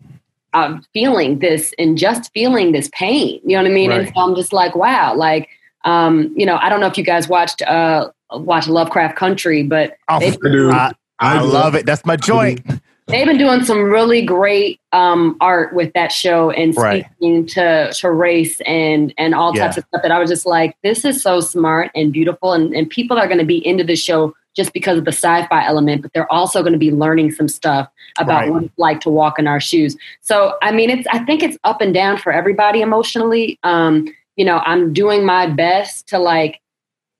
uh, 0.52 0.78
feeling 0.92 1.38
this 1.38 1.74
and 1.78 1.96
just 1.96 2.30
feeling 2.32 2.72
this 2.72 2.90
pain. 2.92 3.40
You 3.44 3.56
know 3.56 3.62
what 3.62 3.70
I 3.70 3.74
mean? 3.74 3.92
And 3.92 4.08
so 4.08 4.14
I'm 4.16 4.34
just 4.34 4.52
like, 4.52 4.74
wow, 4.74 5.14
like, 5.14 5.48
um, 5.84 6.32
you 6.36 6.44
know, 6.44 6.56
I 6.56 6.68
don't 6.68 6.80
know 6.80 6.86
if 6.86 6.98
you 6.98 7.04
guys 7.04 7.28
watched 7.28 7.62
uh, 7.62 8.10
watch 8.38 8.68
Lovecraft 8.68 9.16
Country, 9.16 9.62
but 9.62 9.96
Oh, 10.08 10.18
they- 10.20 10.36
I. 10.70 10.92
I, 11.20 11.36
I 11.36 11.38
do. 11.42 11.46
love 11.46 11.74
it. 11.74 11.86
That's 11.86 12.04
my 12.04 12.16
joint. 12.16 12.60
they've 13.06 13.26
been 13.26 13.38
doing 13.38 13.62
some 13.64 13.82
really 13.82 14.22
great 14.24 14.80
um, 14.92 15.36
art 15.40 15.74
with 15.74 15.92
that 15.92 16.10
show 16.10 16.50
and 16.50 16.74
Right. 16.76 17.04
speaking 17.16 17.46
to, 17.48 17.92
to 17.92 18.10
race 18.10 18.60
and 18.66 19.12
and 19.18 19.34
all 19.34 19.52
types 19.52 19.76
Yeah. 19.76 19.80
of 19.82 19.86
stuff 19.88 20.02
that 20.02 20.10
I 20.10 20.18
was 20.18 20.28
just 20.30 20.46
like, 20.46 20.76
this 20.82 21.04
is 21.04 21.22
so 21.22 21.40
smart 21.40 21.90
and 21.94 22.12
beautiful, 22.12 22.52
and, 22.52 22.74
and 22.74 22.88
people 22.90 23.16
are 23.18 23.26
going 23.26 23.38
to 23.38 23.44
be 23.44 23.64
into 23.66 23.84
the 23.84 23.94
show 23.96 24.34
just 24.56 24.72
because 24.72 24.98
of 24.98 25.04
the 25.04 25.12
sci-fi 25.12 25.64
element, 25.66 26.00
but 26.02 26.12
they're 26.14 26.30
also 26.32 26.62
going 26.62 26.72
to 26.72 26.78
be 26.78 26.90
learning 26.92 27.30
some 27.32 27.48
stuff 27.48 27.88
about 28.18 28.42
Right. 28.42 28.50
what 28.50 28.62
it's 28.64 28.78
like 28.78 29.00
to 29.00 29.10
walk 29.10 29.38
in 29.38 29.46
our 29.46 29.60
shoes. 29.60 29.96
So 30.20 30.54
I 30.62 30.72
mean, 30.72 30.90
it's 30.90 31.06
I 31.12 31.18
think 31.24 31.42
it's 31.42 31.58
up 31.64 31.80
and 31.80 31.92
down 31.94 32.18
for 32.18 32.32
everybody 32.32 32.80
emotionally. 32.80 33.58
Um, 33.64 34.08
you 34.36 34.44
know, 34.44 34.58
I'm 34.64 34.92
doing 34.92 35.24
my 35.24 35.46
best 35.46 36.08
to 36.08 36.18
like 36.18 36.60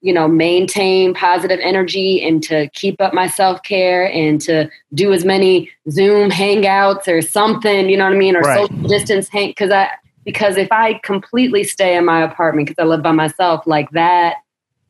you 0.05 0.13
know 0.13 0.29
maintain 0.29 1.15
positive 1.15 1.59
energy 1.63 2.23
and 2.23 2.43
to 2.43 2.69
keep 2.75 3.01
up 3.01 3.15
my 3.15 3.27
self-care 3.27 4.13
and 4.13 4.39
to 4.39 4.71
do 4.93 5.15
as 5.15 5.25
many 5.25 5.71
zoom 5.91 6.31
hangouts 6.31 7.09
or 7.09 7.23
something 7.23 7.89
you 7.89 7.97
know 7.97 8.05
what 8.05 8.13
i 8.13 8.17
mean 8.17 8.37
or 8.37 8.43
Right. 8.43 8.69
social 8.69 8.89
distance 8.89 9.29
hang 9.31 9.49
because 9.49 9.71
i 9.71 9.89
because 10.27 10.59
if 10.59 10.71
i 10.71 11.01
completely 11.03 11.65
stay 11.65 11.97
in 11.97 12.05
my 12.05 12.23
apartment 12.23 12.69
because 12.69 12.83
i 12.83 12.87
live 12.87 13.03
by 13.03 13.13
myself 13.13 13.67
like 13.67 13.91
that 13.93 14.37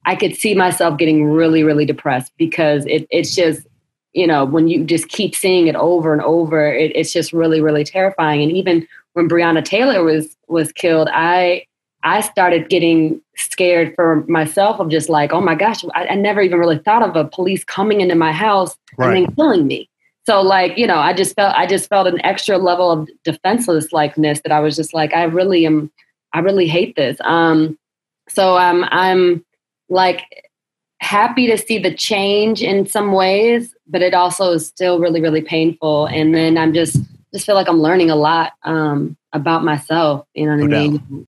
i 0.04 0.16
could 0.16 0.34
see 0.34 0.52
myself 0.52 0.98
getting 0.98 1.24
really 1.24 1.62
really 1.62 1.86
depressed 1.86 2.32
because 2.36 2.84
it, 2.86 3.06
it's 3.08 3.36
just 3.36 3.68
you 4.14 4.26
know 4.26 4.44
when 4.44 4.66
you 4.66 4.82
just 4.82 5.08
keep 5.08 5.36
seeing 5.36 5.68
it 5.68 5.76
over 5.76 6.12
and 6.12 6.22
over 6.22 6.66
it, 6.74 6.90
it's 6.96 7.12
just 7.12 7.32
really 7.32 7.60
really 7.60 7.84
terrifying 7.84 8.42
and 8.42 8.50
even 8.50 8.84
when 9.12 9.28
breonna 9.28 9.64
taylor 9.64 10.02
was 10.02 10.36
was 10.48 10.72
killed 10.72 11.08
i 11.12 11.64
I 12.04 12.20
started 12.20 12.68
getting 12.68 13.20
scared 13.36 13.94
for 13.96 14.24
myself 14.28 14.78
of 14.78 14.90
just 14.90 15.08
like, 15.08 15.32
oh 15.32 15.40
my 15.40 15.54
gosh, 15.54 15.84
I, 15.94 16.06
I 16.08 16.14
never 16.14 16.40
even 16.42 16.58
really 16.58 16.78
thought 16.78 17.02
of 17.02 17.16
a 17.16 17.24
police 17.24 17.64
coming 17.64 18.00
into 18.00 18.14
my 18.14 18.30
house 18.32 18.76
Right. 18.96 19.16
and 19.16 19.26
then 19.26 19.34
killing 19.34 19.66
me. 19.66 19.88
So 20.26 20.40
like, 20.40 20.78
you 20.78 20.86
know, 20.86 20.98
I 20.98 21.12
just 21.12 21.34
felt 21.34 21.54
I 21.56 21.66
just 21.66 21.88
felt 21.88 22.06
an 22.06 22.24
extra 22.24 22.56
level 22.58 22.90
of 22.90 23.08
defenseless 23.24 23.92
likeness 23.92 24.40
that 24.42 24.52
I 24.52 24.60
was 24.60 24.76
just 24.76 24.94
like, 24.94 25.12
I 25.14 25.24
really 25.24 25.66
am 25.66 25.90
I 26.32 26.38
really 26.40 26.66
hate 26.68 26.94
this. 26.96 27.16
Um 27.22 27.78
so 28.28 28.56
um 28.56 28.86
I'm 28.90 29.44
like 29.88 30.22
happy 31.00 31.46
to 31.48 31.58
see 31.58 31.78
the 31.78 31.94
change 31.94 32.62
in 32.62 32.86
some 32.86 33.12
ways, 33.12 33.74
but 33.86 34.00
it 34.00 34.14
also 34.14 34.52
is 34.52 34.66
still 34.66 34.98
really, 34.98 35.20
really 35.20 35.42
painful. 35.42 36.06
And 36.06 36.34
then 36.34 36.56
I'm 36.56 36.72
just 36.72 36.96
just 37.32 37.44
feel 37.46 37.54
like 37.54 37.68
I'm 37.68 37.80
learning 37.80 38.10
a 38.10 38.16
lot 38.16 38.52
um 38.62 39.16
about 39.32 39.64
myself. 39.64 40.26
You 40.34 40.46
know 40.46 40.56
what 40.56 40.70
No 40.70 40.76
I 40.78 40.88
mean? 40.88 41.26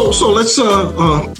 So 0.00 0.12
so 0.12 0.30
let's 0.30 0.58
uh, 0.58 0.88
uh, 0.96 1.34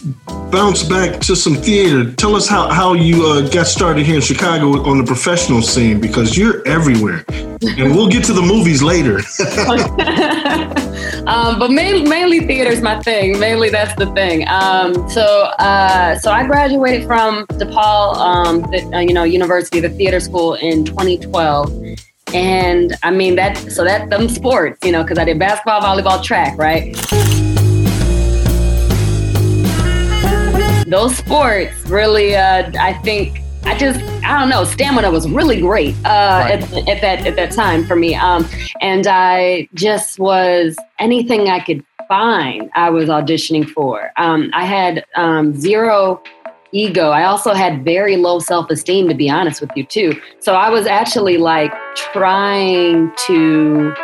bounce 0.51 0.83
back 0.83 1.19
to 1.21 1.35
some 1.35 1.55
theater. 1.55 2.13
Tell 2.13 2.37
us 2.37 2.47
how 2.47 2.69
how 2.69 2.93
you 2.93 3.25
uh, 3.25 3.49
got 3.49 3.67
started 3.67 4.05
here 4.05 4.17
in 4.17 4.21
Chicago 4.21 4.83
on 4.83 4.99
the 4.99 5.05
professional 5.05 5.63
scene 5.63 5.99
because 5.99 6.37
you're 6.37 6.63
everywhere, 6.69 7.25
and 7.31 7.97
we'll 7.97 8.11
get 8.11 8.23
to 8.25 8.35
the 8.35 8.43
movies 8.43 8.83
later. 8.83 9.17
um, 11.27 11.59
but 11.59 11.71
mainly, 11.71 12.07
mainly 12.07 12.41
theater 12.41 12.71
is 12.71 12.83
my 12.83 13.03
thing. 13.03 13.41
Mainly 13.41 13.71
that's 13.71 13.95
the 13.95 14.13
thing. 14.13 14.47
Um, 14.47 15.09
so, 15.09 15.25
uh, 15.59 16.19
so 16.19 16.31
I 16.31 16.47
graduated 16.47 17.07
from 17.07 17.47
DePaul, 17.47 18.17
um, 18.17 18.61
the, 18.71 18.91
uh, 18.95 19.01
you 19.01 19.15
know, 19.15 19.25
University, 19.25 19.81
the 19.81 19.89
theater 19.89 20.21
school 20.21 20.57
in 20.57 20.85
2012. 20.85 21.97
And 22.35 22.95
I 23.03 23.11
mean 23.11 23.37
that, 23.37 23.57
so 23.57 23.85
that 23.85 24.11
them 24.11 24.29
sports, 24.29 24.85
you 24.85 24.93
know, 24.93 25.03
because 25.03 25.19
I 25.19 25.25
did 25.25 25.39
basketball, 25.39 25.81
volleyball, 25.81 26.23
track, 26.23 26.59
right? 26.59 26.95
Those 30.91 31.17
sports 31.17 31.73
really, 31.87 32.35
uh, 32.35 32.69
I 32.81 32.95
think, 33.05 33.41
I 33.63 33.79
just 33.79 34.01
I 34.25 34.37
don't 34.39 34.49
know 34.49 34.65
stamina 34.65 35.11
was 35.11 35.31
really 35.31 35.61
great 35.61 35.95
uh, 35.99 36.09
right. 36.09 36.63
at, 36.63 36.89
at, 36.89 37.01
that 37.01 37.27
at 37.27 37.37
that 37.37 37.53
time 37.53 37.85
for 37.87 37.95
me, 37.95 38.17
um, 38.17 38.49
and 38.81 39.07
I 39.07 39.69
just 39.75 40.19
was 40.19 40.77
anything 40.99 41.49
I 41.49 41.61
could 41.61 41.85
find. 42.09 42.71
I 42.75 42.91
was 42.91 43.09
auditioning 43.09 43.69
for. 43.69 44.11
Um, 44.17 44.51
I 44.53 44.65
had 44.65 45.05
um, 45.15 45.55
zero 45.55 46.21
ego. 46.73 47.11
I 47.11 47.23
also 47.23 47.55
had 47.55 47.85
very 47.85 48.17
low 48.17 48.41
self 48.41 48.69
esteem, 48.69 49.09
to 49.09 49.15
be 49.15 49.31
honest 49.31 49.61
with 49.61 49.71
you, 49.77 49.85
too. 49.85 50.21
So 50.41 50.55
I 50.55 50.71
was 50.71 50.87
actually 50.87 51.37
like 51.37 51.73
trying 51.95 53.13
to 53.27 53.95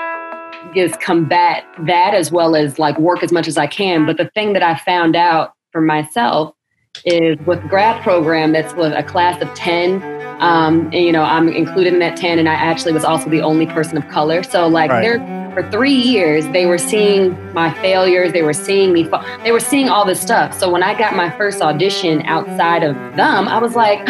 just 0.73 1.01
combat 1.01 1.65
that 1.81 2.15
as 2.15 2.31
well 2.31 2.55
as 2.55 2.79
like 2.79 2.97
work 3.01 3.25
as 3.25 3.33
much 3.33 3.49
as 3.49 3.59
I 3.59 3.67
can. 3.67 4.07
But 4.07 4.19
the 4.19 4.31
thing 4.35 4.53
that 4.53 4.63
I 4.63 4.77
found 4.77 5.17
out 5.17 5.55
for 5.73 5.81
myself 5.81 6.56
is 7.05 7.39
with 7.47 7.61
grad 7.69 8.03
program 8.03 8.53
that's 8.53 8.75
with 8.75 8.93
a 8.93 9.03
class 9.03 9.41
of 9.43 9.53
10 9.55 10.03
um, 10.41 10.87
and 10.87 10.95
you 10.95 11.13
know 11.13 11.23
i'm 11.23 11.49
included 11.49 11.93
in 11.93 11.99
that 11.99 12.17
10 12.17 12.39
and 12.39 12.49
i 12.49 12.55
actually 12.55 12.93
was 12.93 13.05
also 13.05 13.29
the 13.31 13.41
only 13.41 13.67
person 13.67 13.97
of 13.97 14.07
color 14.09 14.43
so 14.43 14.67
like 14.67 14.91
right. 14.91 15.03
there 15.03 15.53
for 15.55 15.69
three 15.71 15.95
years 15.95 16.47
they 16.49 16.67
were 16.67 16.79
seeing 16.79 17.33
my 17.55 17.73
failures 17.81 18.33
they 18.33 18.43
were 18.43 18.53
seeing 18.53 18.93
me 18.93 19.09
they 19.43 19.53
were 19.53 19.61
seeing 19.61 19.89
all 19.89 20.05
this 20.05 20.21
stuff 20.21 20.59
so 20.59 20.71
when 20.71 20.83
i 20.83 20.97
got 20.99 21.17
my 21.17 21.31
first 21.37 21.63
audition 21.63 22.23
outside 22.23 22.83
of 22.83 22.95
them 23.17 23.49
i 23.49 23.59
was 23.59 23.75
like 23.75 24.01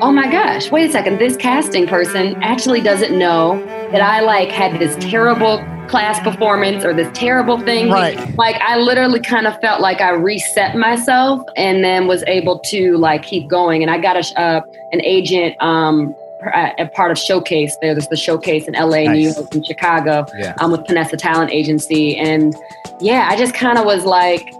oh 0.00 0.12
my 0.12 0.30
gosh 0.30 0.70
wait 0.70 0.88
a 0.88 0.92
second 0.92 1.18
this 1.18 1.36
casting 1.36 1.86
person 1.86 2.40
actually 2.42 2.80
doesn't 2.80 3.18
know 3.18 3.64
that 3.90 4.00
i 4.00 4.20
like 4.20 4.48
had 4.48 4.78
this 4.80 4.96
terrible 5.00 5.58
class 5.88 6.20
performance 6.20 6.84
or 6.84 6.92
this 6.92 7.10
terrible 7.16 7.58
thing. 7.60 7.90
Right. 7.90 8.36
Like 8.36 8.56
I 8.60 8.78
literally 8.78 9.20
kind 9.20 9.46
of 9.46 9.58
felt 9.60 9.80
like 9.80 10.00
I 10.00 10.10
reset 10.10 10.76
myself 10.76 11.42
and 11.56 11.84
then 11.84 12.06
was 12.06 12.22
able 12.26 12.58
to 12.60 12.96
like 12.96 13.22
keep 13.22 13.48
going. 13.48 13.82
And 13.82 13.90
I 13.90 13.98
got 13.98 14.16
a 14.16 14.40
uh, 14.40 14.60
an 14.92 15.00
agent 15.02 15.60
um 15.62 16.14
a 16.54 16.86
part 16.94 17.10
of 17.10 17.18
Showcase. 17.18 17.76
There's 17.80 18.06
the 18.08 18.16
Showcase 18.16 18.68
in 18.68 18.74
LA, 18.74 19.04
nice. 19.04 19.08
New 19.08 19.32
York, 19.32 19.54
and 19.54 19.66
Chicago. 19.66 20.26
Yeah. 20.36 20.54
Um, 20.60 20.70
with 20.70 20.82
Paonessa 20.82 21.16
Talent 21.16 21.50
Agency, 21.50 22.16
and 22.16 22.54
yeah, 23.00 23.28
I 23.30 23.36
just 23.36 23.54
kind 23.54 23.78
of 23.78 23.84
was 23.84 24.04
like, 24.04 24.52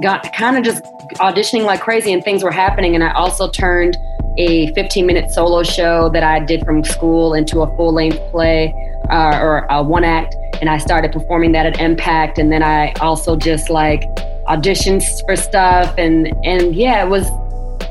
got 0.00 0.32
kind 0.32 0.56
of 0.56 0.64
just 0.64 0.84
auditioning 1.14 1.64
like 1.64 1.80
crazy, 1.80 2.12
and 2.12 2.22
things 2.22 2.42
were 2.42 2.52
happening. 2.52 2.94
And 2.94 3.02
I 3.02 3.12
also 3.12 3.50
turned 3.50 3.96
a 4.38 4.72
15 4.72 5.06
minute 5.06 5.30
solo 5.30 5.62
show 5.62 6.08
that 6.10 6.22
I 6.22 6.40
did 6.40 6.64
from 6.64 6.84
school 6.84 7.34
into 7.34 7.62
a 7.62 7.76
full 7.76 7.92
length 7.92 8.18
play 8.30 8.74
uh, 9.10 9.38
or 9.38 9.66
a 9.70 9.82
one 9.82 10.04
act 10.04 10.34
and 10.62 10.70
I 10.70 10.78
started 10.78 11.10
performing 11.10 11.50
that 11.52 11.66
at 11.66 11.80
Impact. 11.80 12.38
And 12.38 12.52
then 12.52 12.62
I 12.62 12.92
also 13.00 13.34
just 13.34 13.68
like 13.68 14.04
auditions 14.46 15.04
for 15.26 15.34
stuff. 15.34 15.92
And, 15.98 16.32
and 16.44 16.72
yeah, 16.74 17.04
it 17.04 17.08
was, 17.08 17.28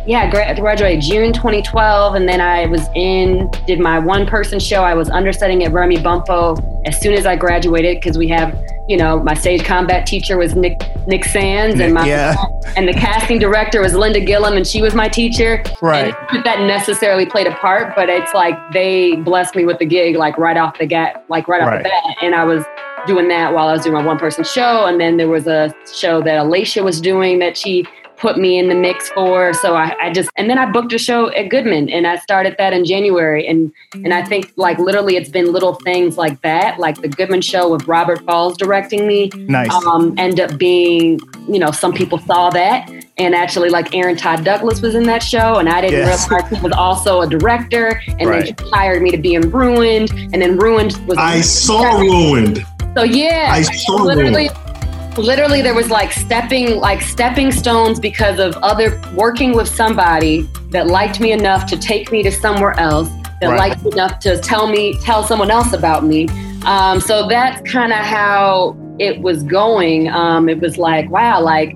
yeah, 0.05 0.21
I 0.23 0.53
graduated 0.53 1.01
June 1.01 1.33
2012. 1.33 2.15
And 2.15 2.27
then 2.27 2.41
I 2.41 2.65
was 2.65 2.87
in, 2.95 3.49
did 3.67 3.79
my 3.79 3.99
one 3.99 4.25
person 4.25 4.59
show. 4.59 4.83
I 4.83 4.93
was 4.93 5.09
understudying 5.09 5.63
at 5.63 5.71
Remy 5.71 5.97
Bumppo 5.97 6.57
as 6.85 6.99
soon 6.99 7.13
as 7.13 7.25
I 7.25 7.35
graduated 7.35 7.97
because 7.97 8.17
we 8.17 8.27
have, 8.29 8.57
you 8.87 8.97
know, 8.97 9.21
my 9.21 9.33
stage 9.33 9.63
combat 9.63 10.05
teacher 10.05 10.37
was 10.37 10.55
Nick 10.55 10.81
Nick 11.07 11.23
Sandys, 11.23 11.79
and 11.79 11.93
my 11.93 12.05
yeah. 12.05 12.35
and 12.75 12.87
the 12.87 12.93
casting 12.93 13.39
director 13.39 13.81
was 13.81 13.93
Linda 13.93 14.19
Gillum, 14.19 14.57
and 14.57 14.67
she 14.67 14.81
was 14.81 14.93
my 14.93 15.07
teacher. 15.07 15.63
Right. 15.81 16.13
And 16.29 16.43
that 16.43 16.59
necessarily 16.61 17.25
played 17.25 17.47
a 17.47 17.55
part, 17.55 17.95
but 17.95 18.09
it's 18.09 18.33
like 18.33 18.55
they 18.73 19.15
blessed 19.15 19.55
me 19.55 19.65
with 19.65 19.79
the 19.79 19.85
gig, 19.85 20.15
like 20.15 20.37
right 20.37 20.57
off 20.57 20.77
the 20.77 20.85
get, 20.85 21.23
like 21.29 21.47
right 21.47 21.61
off 21.61 21.69
right. 21.69 21.83
the 21.83 21.89
bat, 21.89 22.17
and 22.21 22.35
I 22.35 22.43
was 22.43 22.63
doing 23.07 23.27
that 23.29 23.53
while 23.53 23.67
I 23.67 23.73
was 23.73 23.83
doing 23.83 23.95
my 23.95 24.03
one 24.03 24.19
person 24.19 24.43
show, 24.43 24.85
and 24.85 24.99
then 24.99 25.17
there 25.17 25.29
was 25.29 25.47
a 25.47 25.73
show 25.93 26.21
that 26.23 26.37
Alicia 26.37 26.83
was 26.83 26.99
doing 26.99 27.39
that 27.39 27.57
she 27.57 27.85
put 28.21 28.37
me 28.37 28.59
in 28.59 28.69
the 28.69 28.75
mix 28.75 29.09
for. 29.09 29.51
So 29.51 29.75
I, 29.75 29.95
I, 29.99 30.13
just 30.13 30.29
and 30.35 30.49
then 30.49 30.59
I 30.59 30.69
booked 30.69 30.93
a 30.93 30.99
show 30.99 31.29
at 31.31 31.49
Goodman 31.49 31.89
and 31.89 32.05
I 32.05 32.17
started 32.17 32.55
that 32.59 32.71
in 32.71 32.85
January. 32.85 33.47
And 33.47 33.73
and 33.93 34.13
I 34.13 34.23
think 34.23 34.53
like 34.55 34.77
literally 34.77 35.17
it's 35.17 35.29
been 35.29 35.51
little 35.51 35.73
things 35.83 36.17
like 36.17 36.39
that, 36.43 36.79
like 36.79 37.01
the 37.01 37.07
Goodman 37.07 37.41
show 37.41 37.71
with 37.71 37.87
Robert 37.87 38.23
Falls 38.23 38.55
directing 38.55 39.07
me. 39.07 39.31
Nice. 39.35 39.73
Um, 39.85 40.13
end 40.19 40.39
up 40.39 40.57
being, 40.57 41.19
you 41.49 41.57
know, 41.57 41.71
some 41.71 41.93
people 41.93 42.19
saw 42.19 42.51
that. 42.51 42.89
And 43.17 43.35
actually, 43.35 43.69
like 43.69 43.93
Aaron 43.93 44.15
Todd 44.15 44.45
Douglas 44.45 44.81
was 44.81 44.95
in 44.95 45.03
that 45.03 45.21
show, 45.21 45.59
and 45.59 45.69
I 45.69 45.81
didn't 45.81 45.99
yes. 45.99 46.29
realize 46.29 46.49
he 46.49 46.59
was 46.61 46.71
also 46.71 47.21
a 47.21 47.27
director. 47.27 48.01
And 48.07 48.29
right. 48.29 48.45
then 48.45 48.65
he 48.65 48.71
hired 48.71 49.01
me 49.01 49.11
to 49.11 49.17
be 49.17 49.35
in 49.35 49.51
Ruined, 49.51 50.11
and 50.11 50.41
then 50.41 50.57
Ruined 50.57 50.95
was. 51.07 51.17
I 51.19 51.41
saw 51.41 51.99
Ruined. 51.99 52.65
So 52.95 53.03
yeah, 53.03 53.49
I 53.51 53.61
saw 53.61 53.95
literally. 53.95 54.47
Ruined 54.47 54.70
literally 55.17 55.61
there 55.61 55.73
was 55.73 55.89
like 55.89 56.11
stepping 56.11 56.79
like 56.79 57.01
stepping 57.01 57.51
stones 57.51 57.99
because 57.99 58.39
of 58.39 58.55
other 58.57 59.01
working 59.13 59.53
with 59.53 59.67
somebody 59.67 60.41
that 60.69 60.87
liked 60.87 61.19
me 61.19 61.31
enough 61.31 61.65
to 61.65 61.77
take 61.77 62.11
me 62.11 62.23
to 62.23 62.31
somewhere 62.31 62.79
else 62.79 63.09
that 63.41 63.47
right. 63.47 63.69
liked 63.69 63.83
me 63.83 63.91
enough 63.91 64.19
to 64.19 64.37
tell 64.39 64.67
me 64.67 64.97
tell 65.01 65.23
someone 65.23 65.51
else 65.51 65.73
about 65.73 66.05
me 66.05 66.27
um, 66.65 67.01
so 67.01 67.27
that's 67.27 67.61
kind 67.69 67.91
of 67.91 67.99
how 67.99 68.75
it 68.99 69.19
was 69.21 69.43
going 69.43 70.07
um, 70.09 70.47
it 70.47 70.59
was 70.59 70.77
like 70.77 71.09
wow 71.09 71.41
like 71.41 71.75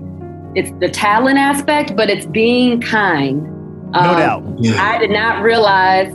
it's 0.54 0.70
the 0.80 0.88
talent 0.88 1.38
aspect 1.38 1.94
but 1.94 2.08
it's 2.08 2.26
being 2.26 2.80
kind 2.80 3.42
no 3.92 4.00
um, 4.00 4.16
doubt 4.16 4.56
yeah. 4.58 4.82
i 4.82 4.98
did 4.98 5.10
not 5.10 5.42
realize 5.42 6.12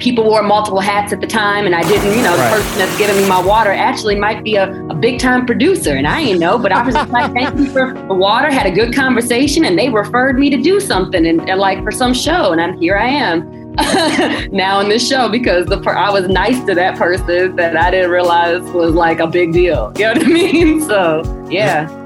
people 0.00 0.24
wore 0.24 0.42
multiple 0.42 0.80
hats 0.80 1.12
at 1.12 1.20
the 1.20 1.26
time 1.26 1.66
and 1.66 1.74
I 1.74 1.82
didn't, 1.82 2.16
you 2.16 2.22
know, 2.22 2.36
right. 2.36 2.50
the 2.50 2.62
person 2.62 2.78
that's 2.78 2.98
giving 2.98 3.16
me 3.16 3.28
my 3.28 3.40
water 3.40 3.70
actually 3.70 4.16
might 4.16 4.42
be 4.42 4.56
a, 4.56 4.72
a 4.86 4.94
big 4.94 5.20
time 5.20 5.46
producer 5.46 5.94
and 5.94 6.06
I 6.06 6.20
ain't 6.20 6.40
know, 6.40 6.58
but 6.58 6.72
I 6.72 6.84
was 6.84 6.94
just 6.94 7.10
like, 7.10 7.32
thank 7.32 7.56
you 7.58 7.70
for 7.70 7.92
the 7.92 8.14
water, 8.14 8.50
had 8.50 8.66
a 8.66 8.70
good 8.70 8.94
conversation 8.94 9.64
and 9.64 9.78
they 9.78 9.88
referred 9.90 10.38
me 10.38 10.50
to 10.50 10.56
do 10.56 10.80
something 10.80 11.26
and, 11.26 11.48
and 11.48 11.60
like 11.60 11.84
for 11.84 11.92
some 11.92 12.14
show 12.14 12.52
and 12.52 12.60
I'm 12.60 12.78
here 12.78 12.96
I 12.96 13.08
am. 13.08 13.60
now 14.52 14.80
in 14.80 14.88
this 14.88 15.08
show 15.08 15.28
because 15.28 15.66
the 15.66 15.80
per- 15.80 15.94
I 15.94 16.10
was 16.10 16.28
nice 16.28 16.58
to 16.64 16.74
that 16.74 16.98
person 16.98 17.54
that 17.54 17.76
I 17.76 17.90
didn't 17.92 18.10
realize 18.10 18.62
was 18.72 18.94
like 18.94 19.20
a 19.20 19.28
big 19.28 19.52
deal. 19.52 19.92
You 19.96 20.06
know 20.06 20.12
what 20.14 20.24
I 20.24 20.28
mean? 20.28 20.80
So 20.90 21.22
yeah. 21.48 21.99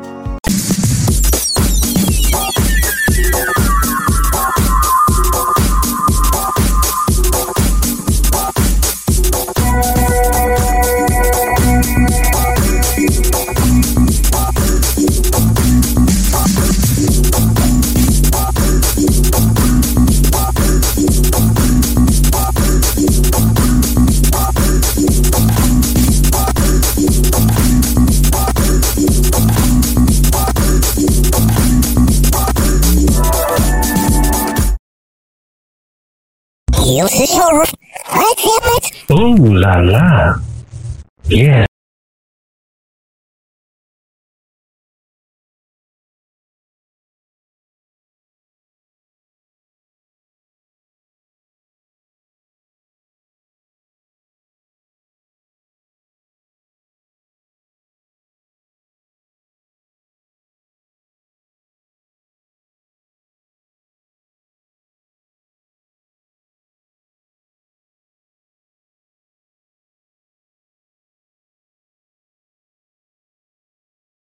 Oh 39.11 39.35
la 39.54 39.80
la. 39.80 40.40
Yeah. 41.28 41.66